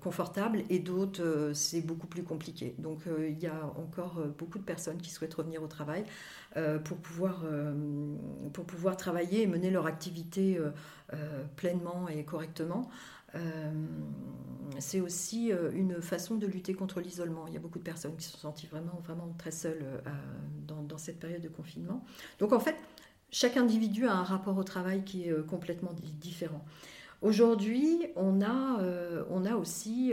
confortable, 0.00 0.62
et 0.70 0.78
d'autres, 0.78 1.50
c'est 1.54 1.80
beaucoup 1.80 2.06
plus 2.06 2.22
compliqué. 2.22 2.76
Donc, 2.78 3.00
il 3.18 3.40
y 3.40 3.48
a 3.48 3.72
encore 3.76 4.22
beaucoup 4.38 4.58
de 4.58 4.62
personnes 4.64 4.98
qui 4.98 5.10
souhaitent 5.10 5.34
revenir 5.34 5.60
au 5.60 5.66
travail 5.66 6.04
pour 6.84 6.98
pouvoir 6.98 7.42
pour 8.52 8.64
pouvoir 8.64 8.96
travailler 8.96 9.42
et 9.42 9.46
mener 9.48 9.70
leur 9.70 9.86
activité 9.86 10.60
pleinement 11.56 12.06
et 12.08 12.22
correctement. 12.24 12.88
Euh, 13.34 13.70
c'est 14.78 15.00
aussi 15.00 15.52
euh, 15.52 15.70
une 15.72 16.00
façon 16.00 16.36
de 16.36 16.46
lutter 16.46 16.74
contre 16.74 17.00
l'isolement. 17.00 17.46
Il 17.46 17.54
y 17.54 17.56
a 17.56 17.60
beaucoup 17.60 17.78
de 17.78 17.84
personnes 17.84 18.16
qui 18.16 18.24
se 18.24 18.32
sont 18.32 18.38
senties 18.38 18.66
vraiment, 18.66 19.00
vraiment 19.04 19.34
très 19.38 19.50
seules 19.50 19.84
euh, 20.06 20.10
dans, 20.66 20.98
cette 20.98 21.18
période 21.18 21.42
de 21.42 21.48
confinement. 21.48 22.04
Donc 22.38 22.52
en 22.52 22.60
fait, 22.60 22.76
chaque 23.30 23.56
individu 23.56 24.06
a 24.06 24.12
un 24.12 24.22
rapport 24.22 24.56
au 24.56 24.64
travail 24.64 25.04
qui 25.04 25.28
est 25.28 25.46
complètement 25.46 25.92
différent. 26.20 26.64
Aujourd'hui, 27.22 28.06
on 28.16 28.42
a, 28.42 28.82
on 29.30 29.44
a 29.44 29.54
aussi, 29.54 30.12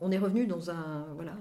on, 0.00 0.10
est 0.10 0.18
revenu 0.18 0.46
dans 0.46 0.70
un, 0.70 1.06
voilà, 1.14 1.36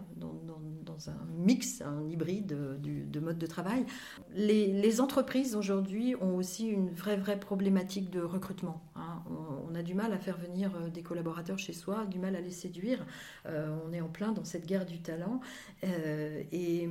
un 1.08 1.26
mix, 1.38 1.82
un 1.82 2.08
hybride 2.08 2.48
de 2.48 3.20
mode 3.20 3.38
de 3.38 3.48
travail. 3.48 3.86
Les, 4.34 5.02
entreprises 5.02 5.56
aujourd'hui 5.56 6.16
ont 6.22 6.38
aussi 6.38 6.68
une 6.68 6.90
vraie, 6.90 7.18
vraie 7.18 7.40
problématique 7.40 8.10
de 8.10 8.22
recrutement. 8.22 8.82
Hein. 8.96 9.24
On, 9.68 9.76
a 9.76 9.82
du 9.82 9.94
mal 9.94 10.14
à 10.14 10.18
faire 10.20 10.38
venir 10.38 10.72
des 10.90 11.02
collaborateurs 11.02 11.60
chez 11.60 11.74
soi, 11.74 12.06
du 12.06 12.18
mal 12.18 12.36
à 12.38 12.40
les 12.40 12.52
séduire. 12.52 13.06
on 13.46 13.92
est 13.92 14.00
en 14.00 14.08
plein 14.08 14.32
dans 14.32 14.46
cette 14.46 14.66
guerre 14.66 14.86
du 14.86 15.02
talent. 15.02 15.42
et, 15.84 16.88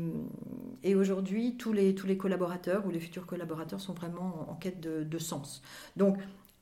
et 0.85 0.95
aujourd'hui, 0.95 1.57
tous 1.57 1.73
les, 1.73 1.95
collaborateurs 2.19 2.87
ou 2.87 2.91
les 2.91 3.01
futurs 3.01 3.27
collaborateurs 3.27 3.81
sont 3.81 3.95
vraiment 3.95 4.51
en, 4.51 4.55
quête 4.55 4.81
de, 4.81 5.19
sens. 5.19 5.63
Donc, 5.97 6.19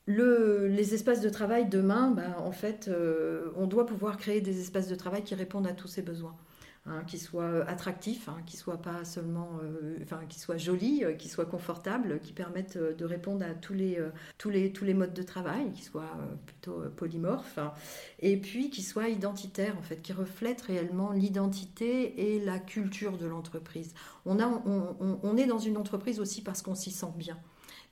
les 0.07 0.95
espaces 0.95 1.21
de 1.21 1.29
travail 1.29 1.69
demain, 1.69 2.13
ben, 2.13 2.35
en 2.39 2.53
fait, 2.53 2.89
euh, 2.89 3.51
on 3.57 3.67
doit 3.67 3.85
pouvoir 3.85 4.17
créer 4.17 4.41
des 4.41 4.61
espaces 4.61 4.89
de 4.89 4.95
travail 4.95 5.25
qui 5.25 5.35
répondent 5.35 5.67
à 5.67 5.73
tous 5.73 5.89
ces 5.89 6.03
besoins. 6.03 6.37
Hein, 6.85 7.05
qui 7.07 7.21
soient 7.21 7.65
attractifs, 7.69 8.29
hein, 8.29 8.39
qui 8.45 8.57
soient 8.57 8.83
pas 8.83 9.05
seulement, 9.05 9.61
euh, 9.63 9.99
enfin, 10.03 10.23
qui 10.29 10.41
soient 10.41 10.57
jolis, 10.57 11.05
euh, 11.05 11.13
qui 11.13 11.29
soient 11.29 11.47
confortables, 11.47 12.19
qui 12.19 12.33
permettent 12.33 12.77
de 12.77 13.05
répondre 13.05 13.47
à 13.47 13.55
tous 13.55 13.73
les, 13.73 14.05
tous 14.37 14.51
les, 14.51 14.73
tous 14.73 14.85
les 14.85 14.93
modes 14.93 15.15
de 15.15 15.23
travail, 15.23 15.71
qui 15.73 15.85
soient 15.85 16.19
plutôt 16.45 16.83
polymorphes, 16.97 17.59
hein, 17.59 17.73
et 18.19 18.37
puis 18.37 18.69
qui 18.69 18.83
soient 18.83 19.09
identitaires, 19.09 19.79
en 19.79 19.83
fait, 19.83 20.03
qui 20.03 20.13
reflètent 20.13 20.63
réellement 20.63 21.13
l'identité 21.13 22.35
et 22.35 22.45
la 22.45 22.59
culture 22.59 23.17
de 23.17 23.27
l'entreprise. 23.27 23.95
On, 24.27 24.39
on, 24.41 25.37
est 25.37 25.47
dans 25.47 25.61
une 25.61 25.77
entreprise 25.77 26.19
aussi 26.19 26.43
parce 26.43 26.63
qu'on 26.63 26.75
s'y 26.75 26.91
sent 26.91 27.13
bien. 27.17 27.39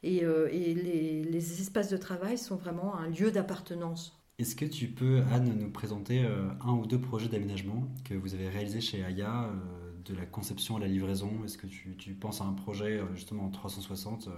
Et, 0.02 0.24
euh, 0.24 0.48
les, 0.48 1.60
espaces 1.60 1.90
de 1.90 1.96
travail 1.96 2.38
sont 2.38 2.56
vraiment 2.56 2.96
un 2.96 3.08
lieu 3.08 3.30
d'appartenance. 3.30 4.19
Est-ce 4.40 4.56
que 4.56 4.64
tu 4.64 4.88
peux, 4.88 5.22
Anne, 5.30 5.54
nous 5.58 5.70
présenter 5.70 6.24
euh, 6.24 6.48
un 6.62 6.72
ou 6.72 6.86
deux 6.86 6.98
projets 6.98 7.28
d'aménagement 7.28 7.86
que 8.04 8.14
vous 8.14 8.32
avez 8.32 8.48
réalisés 8.48 8.80
chez 8.80 9.04
Aya, 9.04 9.44
euh, 9.44 9.92
de 10.06 10.14
la 10.14 10.24
conception 10.24 10.76
à 10.76 10.80
la 10.80 10.86
livraison? 10.86 11.44
Est-ce 11.44 11.58
que 11.58 11.66
tu, 11.66 12.14
penses 12.14 12.40
à 12.40 12.44
un 12.44 12.54
projet 12.54 13.02
justement 13.14 13.44
en 13.44 13.50
360 13.50 14.30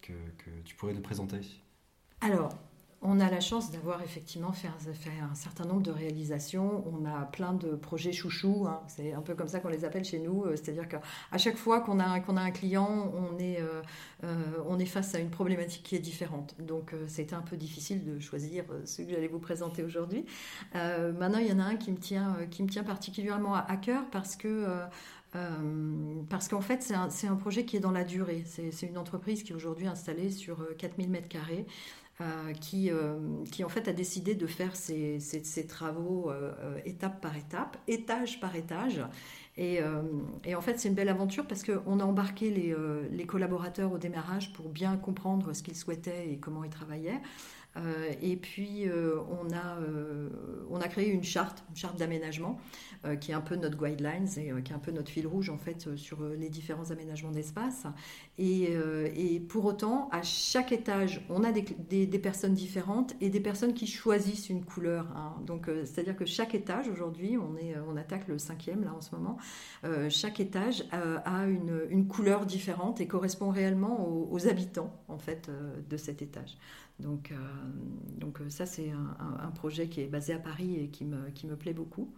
que, 0.00 0.12
que 0.12 0.50
tu 0.64 0.74
pourrais 0.76 0.94
nous 0.94 1.02
présenter? 1.02 1.40
Alors, 2.22 2.48
on 3.00 3.20
a 3.20 3.30
la 3.30 3.38
chance 3.38 3.70
d'avoir 3.70 4.02
effectivement 4.02 4.52
fait 4.52 4.68
un, 4.68 5.34
certain 5.34 5.64
nombre 5.64 5.82
de 5.82 5.92
réalisations. 5.92 6.84
On 6.92 7.04
a 7.06 7.26
plein 7.26 7.52
de 7.52 7.76
projets 7.76 8.12
chouchous. 8.12 8.66
Hein. 8.68 8.80
C'est 8.88 9.12
un 9.12 9.20
peu 9.20 9.34
comme 9.34 9.46
ça 9.46 9.60
qu'on 9.60 9.68
les 9.68 9.84
appelle 9.84 10.04
chez 10.04 10.18
nous. 10.18 10.42
Euh, 10.42 10.56
c'est-à-dire 10.56 10.88
qu'à 10.88 11.38
chaque 11.38 11.56
fois 11.56 11.80
qu'on 11.80 12.00
a, 12.00 12.06
un 12.06 12.50
client, 12.50 13.12
on 13.14 13.38
est, 13.38 13.60
euh, 13.60 13.82
euh, 14.24 14.34
on 14.66 14.80
est 14.80 14.86
face 14.86 15.14
à 15.14 15.20
une 15.20 15.30
problématique 15.30 15.84
qui 15.84 15.94
est 15.94 16.00
différente. 16.00 16.56
Donc 16.58 16.92
c'était 17.06 17.34
un 17.34 17.42
peu 17.42 17.56
difficile 17.56 18.04
de 18.04 18.18
choisir 18.18 18.64
ce 18.84 19.02
que 19.02 19.10
j'allais 19.10 19.28
vous 19.28 19.38
présenter 19.38 19.84
aujourd'hui. 19.84 20.24
maintenant, 20.74 21.38
il 21.38 21.46
y 21.46 21.52
en 21.52 21.60
a 21.60 21.64
un 21.64 21.76
qui 21.76 21.92
me 21.92 21.98
tient, 21.98 22.36
qui 22.50 22.64
particulièrement 22.82 23.54
à, 23.54 23.76
cœur 23.76 24.04
parce 24.10 24.36
que 24.36 24.66
qu'en 25.32 26.60
fait, 26.60 26.82
c'est 26.82 26.94
un, 26.94 27.08
un, 27.08 27.36
projet 27.36 27.64
qui 27.64 27.76
est 27.76 27.80
dans 27.80 27.92
la 27.92 28.04
durée. 28.04 28.44
C'est 28.46 28.86
une 28.86 28.98
entreprise 28.98 29.42
qui 29.42 29.52
est 29.52 29.56
aujourd'hui 29.56 29.86
installée 29.86 30.30
sur 30.30 30.58
4000 30.76 31.08
mètres 31.10 31.28
carrés. 31.28 31.66
Euh, 32.20 32.52
qui, 32.52 32.90
euh, 32.90 33.16
qui 33.52 33.62
en 33.62 33.68
fait 33.68 33.86
a 33.86 33.92
décidé 33.92 34.34
de 34.34 34.48
faire 34.48 34.74
ses, 34.74 35.20
travaux 35.68 36.32
euh, 36.32 36.80
étape 36.84 37.20
par 37.20 37.36
étape, 37.36 37.76
étage 37.86 38.40
par 38.40 38.56
étage. 38.56 39.04
Et, 39.56 39.80
et 40.44 40.54
en 40.54 40.60
fait, 40.60 40.78
c'est 40.78 40.88
une 40.88 40.94
belle 40.94 41.08
aventure 41.08 41.44
parce 41.44 41.64
qu'on 41.64 41.98
a 41.98 42.04
embarqué 42.04 42.50
les, 42.50 42.76
les, 43.10 43.26
collaborateurs 43.26 43.90
au 43.90 43.98
démarrage 43.98 44.52
pour 44.52 44.68
bien 44.68 44.96
comprendre 44.96 45.52
ce 45.52 45.64
qu'ils 45.64 45.74
souhaitaient 45.74 46.30
et 46.30 46.38
comment 46.38 46.62
ils 46.62 46.70
travaillaient. 46.70 47.20
Et 48.20 48.36
puis 48.36 48.84
on, 48.88 49.52
a, 49.54 49.78
on 50.70 50.80
a 50.80 50.88
créé 50.88 51.08
une 51.08 51.24
charte, 51.24 51.64
une 51.70 51.76
charte 51.76 51.98
d'aménagement, 51.98 52.58
qui 53.20 53.30
est 53.30 53.34
un 53.34 53.40
peu 53.40 53.56
notre 53.56 53.76
guidelines 53.76 54.28
et 54.36 54.62
qui 54.62 54.72
est 54.72 54.74
un 54.74 54.80
peu 54.80 54.90
notre 54.90 55.10
fil 55.10 55.26
rouge 55.26 55.50
en 55.50 55.58
fait 55.58 55.96
sur 55.96 56.22
les 56.22 56.48
différents 56.48 56.90
aménagements 56.90 57.30
d'espace. 57.30 57.84
Et, 58.38 58.74
et, 59.14 59.40
pour 59.40 59.64
autant, 59.64 60.08
à 60.10 60.22
chaque 60.22 60.72
étage, 60.72 61.24
on 61.28 61.44
a 61.44 61.52
des, 61.52 62.18
personnes 62.18 62.54
différentes 62.54 63.14
et 63.20 63.30
des 63.30 63.40
personnes 63.40 63.74
qui 63.74 63.86
choisissent 63.86 64.48
une 64.48 64.64
couleur. 64.64 65.06
Hein. 65.16 65.36
Donc, 65.46 65.70
c'est-à-dire 65.84 66.16
que 66.16 66.26
chaque 66.26 66.54
étage 66.54 66.88
aujourd'hui, 66.88 67.36
on, 67.38 67.56
est, 67.56 67.76
on 67.88 67.96
attaque 67.96 68.28
le 68.28 68.38
cinquième 68.38 68.84
là 68.84 68.92
en 68.96 69.00
ce 69.00 69.14
moment, 69.14 69.38
chaque 70.08 70.40
étage 70.40 70.84
a 70.92 71.46
une, 71.46 71.82
une 71.90 72.08
couleur 72.08 72.46
différente 72.46 73.00
et 73.00 73.06
correspond 73.06 73.50
réellement 73.50 74.08
aux, 74.08 74.48
habitants 74.48 74.92
en 75.08 75.18
fait 75.18 75.48
euh, 75.48 75.76
de 75.88 75.96
cet 75.96 76.22
étage. 76.22 76.56
Donc, 77.00 77.30
euh, 77.30 77.36
donc 78.18 78.40
euh, 78.40 78.50
ça 78.50 78.66
c'est 78.66 78.90
un, 78.90 79.50
projet 79.52 79.88
qui 79.88 80.00
est 80.00 80.08
basé 80.08 80.32
à 80.32 80.38
Paris 80.38 80.76
et 80.76 80.88
qui 80.88 81.04
me, 81.04 81.30
qui 81.30 81.46
me 81.46 81.56
plaît 81.56 81.72
beaucoup. 81.72 82.12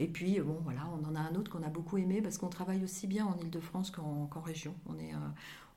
Et 0.00 0.08
puis 0.08 0.40
bon 0.40 0.58
voilà, 0.62 0.88
on 1.00 1.08
en 1.08 1.14
a 1.14 1.20
un 1.20 1.34
autre 1.34 1.50
qu'on 1.50 1.62
a 1.62 1.68
beaucoup 1.68 1.98
aimé 1.98 2.20
parce 2.20 2.38
qu'on 2.38 2.48
travaille 2.48 2.82
aussi 2.82 3.06
bien 3.06 3.26
en 3.26 3.36
Ile-de-France 3.38 3.90
qu'en 3.90 4.40
région. 4.44 4.74
On 4.86 4.98
est 4.98 5.12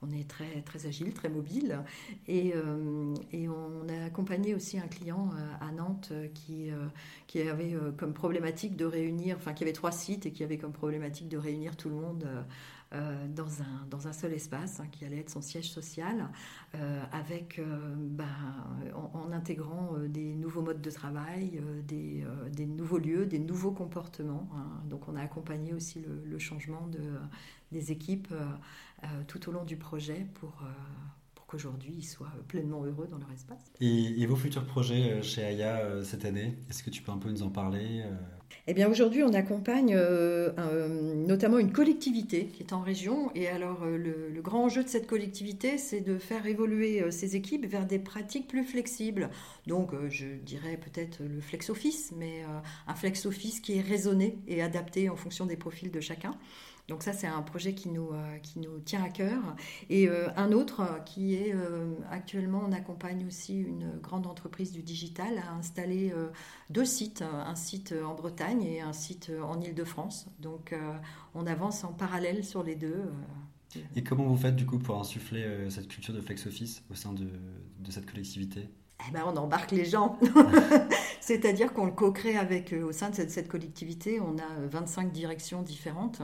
on 0.04 0.12
est 0.12 0.30
très, 0.30 0.62
très 0.62 0.86
agile, 0.86 1.12
très 1.14 1.28
mobile. 1.28 1.80
Et, 2.28 2.54
et, 3.32 3.50
on 3.50 3.90
a 3.90 4.06
accompagné 4.06 4.54
aussi 4.54 4.78
un 4.78 4.88
client 4.88 5.32
à 5.60 5.72
Nantes 5.72 6.14
qui, 6.36 6.70
qui 7.26 7.42
avait 7.42 7.76
comme 7.98 8.14
problématique 8.14 8.76
de 8.76 8.86
réunir, 8.86 9.38
enfin 9.38 9.54
qui 9.54 9.64
avait 9.64 9.74
trois 9.74 9.92
sites 9.92 10.28
et 10.28 10.32
qui 10.32 10.44
avait 10.44 10.60
comme 10.60 10.72
problématique 10.72 11.30
de 11.30 11.38
réunir 11.38 11.76
tout 11.76 11.90
le 11.90 11.96
monde 11.96 12.28
euh, 12.94 13.28
dans, 13.28 13.62
un, 13.62 13.86
dans 13.90 14.08
un 14.08 14.14
seul 14.14 14.32
espace, 14.34 14.80
hein, 14.80 14.88
qui 14.90 15.04
allait 15.04 15.20
être 15.20 15.30
son 15.30 15.42
siège 15.42 15.70
social, 15.70 16.30
euh, 16.76 17.04
avec, 17.12 17.60
euh, 17.60 17.94
ben, 17.98 18.26
en, 18.96 19.32
intégrant 19.34 19.98
des 20.08 20.34
nouveaux 20.36 20.62
modes 20.62 20.82
de 20.82 20.90
travail, 20.90 21.62
des, 21.86 22.24
des, 22.52 22.66
nouveaux 22.66 22.98
lieux, 22.98 23.26
des 23.26 23.40
nouveaux 23.40 23.72
comportements. 23.72 24.48
Hein. 24.56 24.84
Donc 24.90 25.10
on 25.10 25.18
a 25.18 25.22
accompagné 25.22 25.74
aussi 25.74 26.02
le, 26.26 26.40
changement 26.40 26.88
de, 26.88 27.02
des 27.72 27.92
équipes 27.92 28.34
tout 29.28 29.50
au 29.50 29.52
long 29.52 29.66
du 29.66 29.76
projet 29.76 30.26
pour 30.36 30.64
qu'aujourd'hui 31.48 31.96
ils 31.98 32.06
soient 32.06 32.34
pleinement 32.48 32.84
heureux 32.84 33.08
dans 33.08 33.18
leur 33.18 33.32
espace. 33.32 33.72
Et, 33.82 34.22
et 34.22 34.26
vos 34.26 34.36
futurs 34.36 34.66
projets 34.66 35.22
chez 35.24 35.44
Aya 35.44 36.04
cette 36.04 36.26
année, 36.26 36.58
est-ce 36.70 36.84
que 36.84 36.90
tu 36.90 37.02
peux 37.02 37.12
un 37.12 37.18
peu 37.18 37.30
nous 37.30 37.44
en 37.44 37.50
parler 37.50 38.04
eh 38.70 38.74
bien 38.74 38.90
aujourd'hui, 38.90 39.24
on 39.24 39.34
accompagne 39.34 39.94
euh, 39.96 41.14
notamment 41.16 41.58
une 41.58 41.72
collectivité 41.72 42.48
qui 42.48 42.64
est 42.64 42.74
en 42.74 42.82
région. 42.82 43.32
Et 43.34 43.48
alors 43.48 43.84
euh, 43.84 43.98
le, 43.98 44.42
grand 44.42 44.66
enjeu 44.66 44.84
de 44.84 44.90
cette 44.90 45.08
collectivité, 45.08 45.78
c'est 45.78 46.02
de 46.02 46.18
faire 46.18 46.46
évoluer 46.46 47.02
euh, 47.02 47.12
ces 47.12 47.36
équipes 47.36 47.66
vers 47.66 47.86
des 47.86 48.00
pratiques 48.00 48.48
plus 48.48 48.66
flexibles. 48.66 49.30
Donc 49.68 49.92
je 50.10 50.26
dirais 50.26 50.78
peut-être 50.78 51.20
le 51.24 51.40
flex 51.40 51.70
office, 51.70 52.14
mais 52.16 52.44
un 52.88 52.96
flex 52.96 53.26
office 53.26 53.60
qui 53.60 53.78
est 53.78 53.82
raisonné 53.82 54.38
et 54.48 54.62
adapté 54.62 55.10
en 55.10 55.16
fonction 55.16 55.46
des 55.46 55.58
profils 55.58 55.92
de 55.92 56.00
chacun. 56.00 56.32
Donc 56.88 57.04
ça, 57.04 57.12
c'est 57.12 57.28
un 57.28 57.42
projet 57.42 57.74
qui 57.74 57.90
nous, 57.90 58.12
euh, 58.14 58.38
qui 58.38 58.60
nous 58.60 58.80
tient 58.80 59.04
à 59.04 59.10
cœur. 59.10 59.42
Et 59.90 60.08
euh, 60.08 60.30
un 60.38 60.54
autre 60.54 60.82
euh, 60.82 61.00
qui 61.00 61.36
est 61.36 61.54
actuellement, 62.10 62.64
on 62.66 62.72
accompagne 62.72 63.26
aussi 63.26 63.60
une 63.60 63.92
grande 64.02 64.26
entreprise 64.26 64.72
du 64.72 64.82
digital 64.82 65.38
à 65.38 65.54
installer 65.54 66.14
deux 66.70 66.86
sites, 66.86 67.22
un 67.22 67.56
site 67.56 67.94
en 68.06 68.16
Bretagne 68.16 68.64
et 68.64 68.82
un 68.82 68.94
site 68.94 69.32
en 69.44 69.60
Ile-de-France. 69.60 70.28
Donc 70.40 70.76
on 71.34 71.46
avance 71.48 71.84
en 71.84 71.94
parallèle 71.94 72.44
sur 72.44 72.64
les 72.64 72.76
deux. 72.76 73.04
Et 73.96 74.04
comment 74.04 74.26
vous 74.26 74.38
faites 74.38 74.56
du 74.56 74.66
coup 74.66 74.80
pour 74.80 75.00
insuffler 75.00 75.70
cette 75.70 75.88
culture 75.88 76.14
de 76.14 76.22
flex 76.22 76.46
office 76.48 76.84
au 76.90 76.96
sein 76.96 77.14
de, 77.14 77.28
de 77.80 77.92
cette 77.92 78.10
collectivité? 78.10 78.70
Eh 79.08 79.12
ben, 79.12 79.24
on 79.26 79.36
embarque 79.38 79.72
les 79.72 79.86
gens. 79.86 80.18
C'est-à-dire 81.22 81.74
qu'on 81.74 81.86
le 81.86 81.92
co-crée 81.92 82.38
avec, 82.38 82.74
au 82.74 82.92
sein 82.92 83.10
de 83.10 83.16
cette, 83.16 83.48
collectivité, 83.48 84.20
on 84.20 84.38
a 84.38 84.68
25 84.68 85.12
directions 85.12 85.62
différentes. 85.62 86.22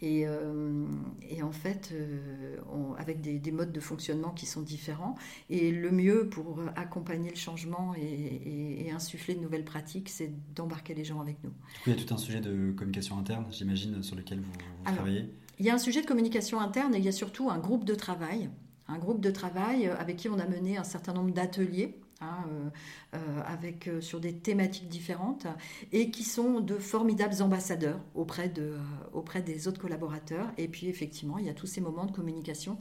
Et, 0.00 0.26
euh, 0.26 0.84
et 1.28 1.42
en 1.42 1.52
fait, 1.52 1.90
euh, 1.92 2.56
avec 2.98 3.20
des, 3.20 3.52
modes 3.52 3.72
de 3.72 3.80
fonctionnement 3.80 4.30
qui 4.30 4.46
sont 4.46 4.62
différents. 4.62 5.16
Et 5.48 5.70
le 5.70 5.90
mieux 5.90 6.28
pour 6.28 6.60
accompagner 6.76 7.30
le 7.30 7.36
changement 7.36 7.94
et, 7.94 8.90
insuffler 8.92 9.34
de 9.34 9.40
nouvelles 9.40 9.64
pratiques, 9.64 10.10
c'est 10.10 10.30
d'embarquer 10.54 10.94
les 10.94 11.04
gens 11.04 11.20
avec 11.20 11.42
nous. 11.42 11.50
Du 11.50 11.54
coup, 11.54 11.90
il 11.90 11.96
y 11.96 12.00
a 12.00 12.04
tout 12.04 12.12
un 12.12 12.18
sujet 12.18 12.40
de 12.40 12.72
communication 12.72 13.18
interne, 13.18 13.46
j'imagine, 13.50 14.02
sur 14.02 14.16
lequel 14.16 14.40
vous, 14.40 14.92
travaillez. 14.94 15.30
Il 15.58 15.66
y 15.66 15.70
a 15.70 15.74
un 15.74 15.78
sujet 15.78 16.02
de 16.02 16.06
communication 16.06 16.60
interne 16.60 16.94
et 16.94 16.98
il 16.98 17.04
y 17.04 17.08
a 17.08 17.12
surtout 17.12 17.48
un 17.48 17.58
groupe 17.58 17.84
de 17.84 17.94
travail 17.94 18.50
un 18.92 18.98
groupe 18.98 19.20
de 19.20 19.30
travail 19.30 19.86
avec 19.86 20.16
qui 20.16 20.28
on 20.28 20.38
a 20.38 20.46
mené 20.46 20.76
un 20.76 20.84
certain 20.84 21.12
nombre 21.12 21.32
d'ateliers 21.32 21.98
Hein, 22.22 22.44
euh, 22.48 22.70
euh, 23.14 23.40
avec, 23.46 23.88
euh, 23.88 24.00
sur 24.00 24.20
des 24.20 24.32
thématiques 24.32 24.88
différentes 24.88 25.48
et 25.90 26.12
qui 26.12 26.22
sont 26.22 26.60
de 26.60 26.78
formidables 26.78 27.42
ambassadeurs 27.42 27.98
auprès, 28.14 28.48
de, 28.48 28.76
auprès 29.12 29.42
des 29.42 29.66
autres 29.66 29.80
collaborateurs. 29.80 30.46
Et 30.56 30.68
puis 30.68 30.86
effectivement, 30.86 31.38
il 31.38 31.46
y 31.46 31.48
a 31.48 31.54
tous 31.54 31.66
ces 31.66 31.80
moments 31.80 32.06
de 32.06 32.12
communication 32.12 32.78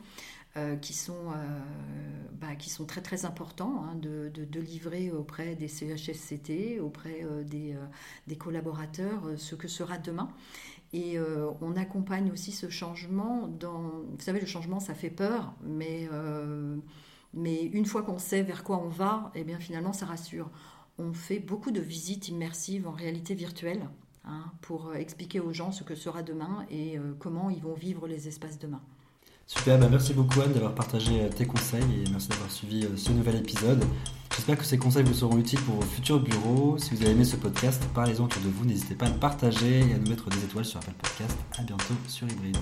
qui, 0.81 0.91
sont, 0.93 1.31
bah, 2.41 2.55
qui 2.59 2.69
sont 2.69 2.83
très 2.83 2.99
très 2.99 3.23
importants 3.23 3.85
hein, 3.85 3.95
de, 3.95 4.27
de, 4.27 4.59
livrer 4.59 5.09
auprès 5.09 5.55
des 5.55 5.69
CHSCT, 5.69 6.81
auprès 6.81 7.25
des, 7.45 7.77
des, 8.27 8.35
collaborateurs, 8.35 9.21
ce 9.37 9.55
que 9.55 9.69
sera 9.69 9.97
demain. 9.97 10.27
Et 10.93 11.17
on 11.61 11.77
accompagne 11.77 12.31
aussi 12.31 12.51
ce 12.51 12.69
changement. 12.69 13.49
Vous 13.61 14.19
savez, 14.19 14.41
le 14.41 14.45
changement, 14.45 14.81
ça 14.81 14.93
fait 14.93 15.09
peur, 15.09 15.53
mais 15.63 16.09
mais 17.33 17.63
une 17.63 17.85
fois 17.85 18.03
qu'on 18.03 18.19
sait 18.19 18.43
vers 18.43 18.63
quoi 18.63 18.77
on 18.77 18.89
va, 18.89 19.31
eh 19.35 19.43
bien 19.43 19.59
finalement 19.59 19.93
ça 19.93 20.05
rassure. 20.05 20.49
On 20.97 21.13
fait 21.13 21.39
beaucoup 21.39 21.71
de 21.71 21.79
visites 21.79 22.27
immersives 22.27 22.87
en 22.87 22.91
réalité 22.91 23.33
virtuelle 23.33 23.87
hein, 24.25 24.43
pour 24.61 24.89
euh, 24.89 24.95
expliquer 24.95 25.39
aux 25.39 25.53
gens 25.53 25.71
ce 25.71 25.83
que 25.83 25.95
sera 25.95 26.23
demain 26.23 26.65
et 26.69 26.97
euh, 26.97 27.13
comment 27.17 27.49
ils 27.49 27.61
vont 27.61 27.73
vivre 27.73 28.07
les 28.07 28.27
espaces 28.27 28.59
demain. 28.59 28.81
Super, 29.47 29.79
bah, 29.79 29.87
merci 29.89 30.13
beaucoup 30.13 30.41
Anne 30.41 30.53
d'avoir 30.53 30.75
partagé 30.75 31.21
euh, 31.21 31.29
tes 31.29 31.45
conseils 31.45 31.83
et 31.83 32.09
merci 32.11 32.27
d'avoir 32.29 32.51
suivi 32.51 32.87
ce 32.97 33.11
nouvel 33.11 33.37
épisode. 33.37 33.83
J'espère 34.35 34.57
que 34.57 34.63
ces 34.65 34.77
conseils 34.77 35.03
vous 35.03 35.13
seront 35.13 35.37
utiles 35.37 35.59
pour 35.61 35.75
vos 35.75 35.81
futurs 35.81 36.19
bureaux. 36.19 36.77
Si 36.77 36.95
vous 36.95 37.01
avez 37.01 37.11
aimé 37.11 37.25
ce 37.25 37.35
podcast, 37.35 37.83
parlez-en 37.93 38.25
autour 38.25 38.41
de 38.41 38.49
vous. 38.49 38.65
N'hésitez 38.65 38.95
pas 38.95 39.05
à 39.05 39.09
le 39.09 39.15
partager 39.15 39.79
et 39.79 39.93
à 39.93 39.97
nous 39.97 40.09
mettre 40.09 40.29
des 40.29 40.43
étoiles 40.43 40.65
sur 40.65 40.79
Apple 40.79 40.93
Podcast. 41.01 41.37
À 41.57 41.63
bientôt 41.63 41.93
sur 42.07 42.27
Hybride. 42.27 42.57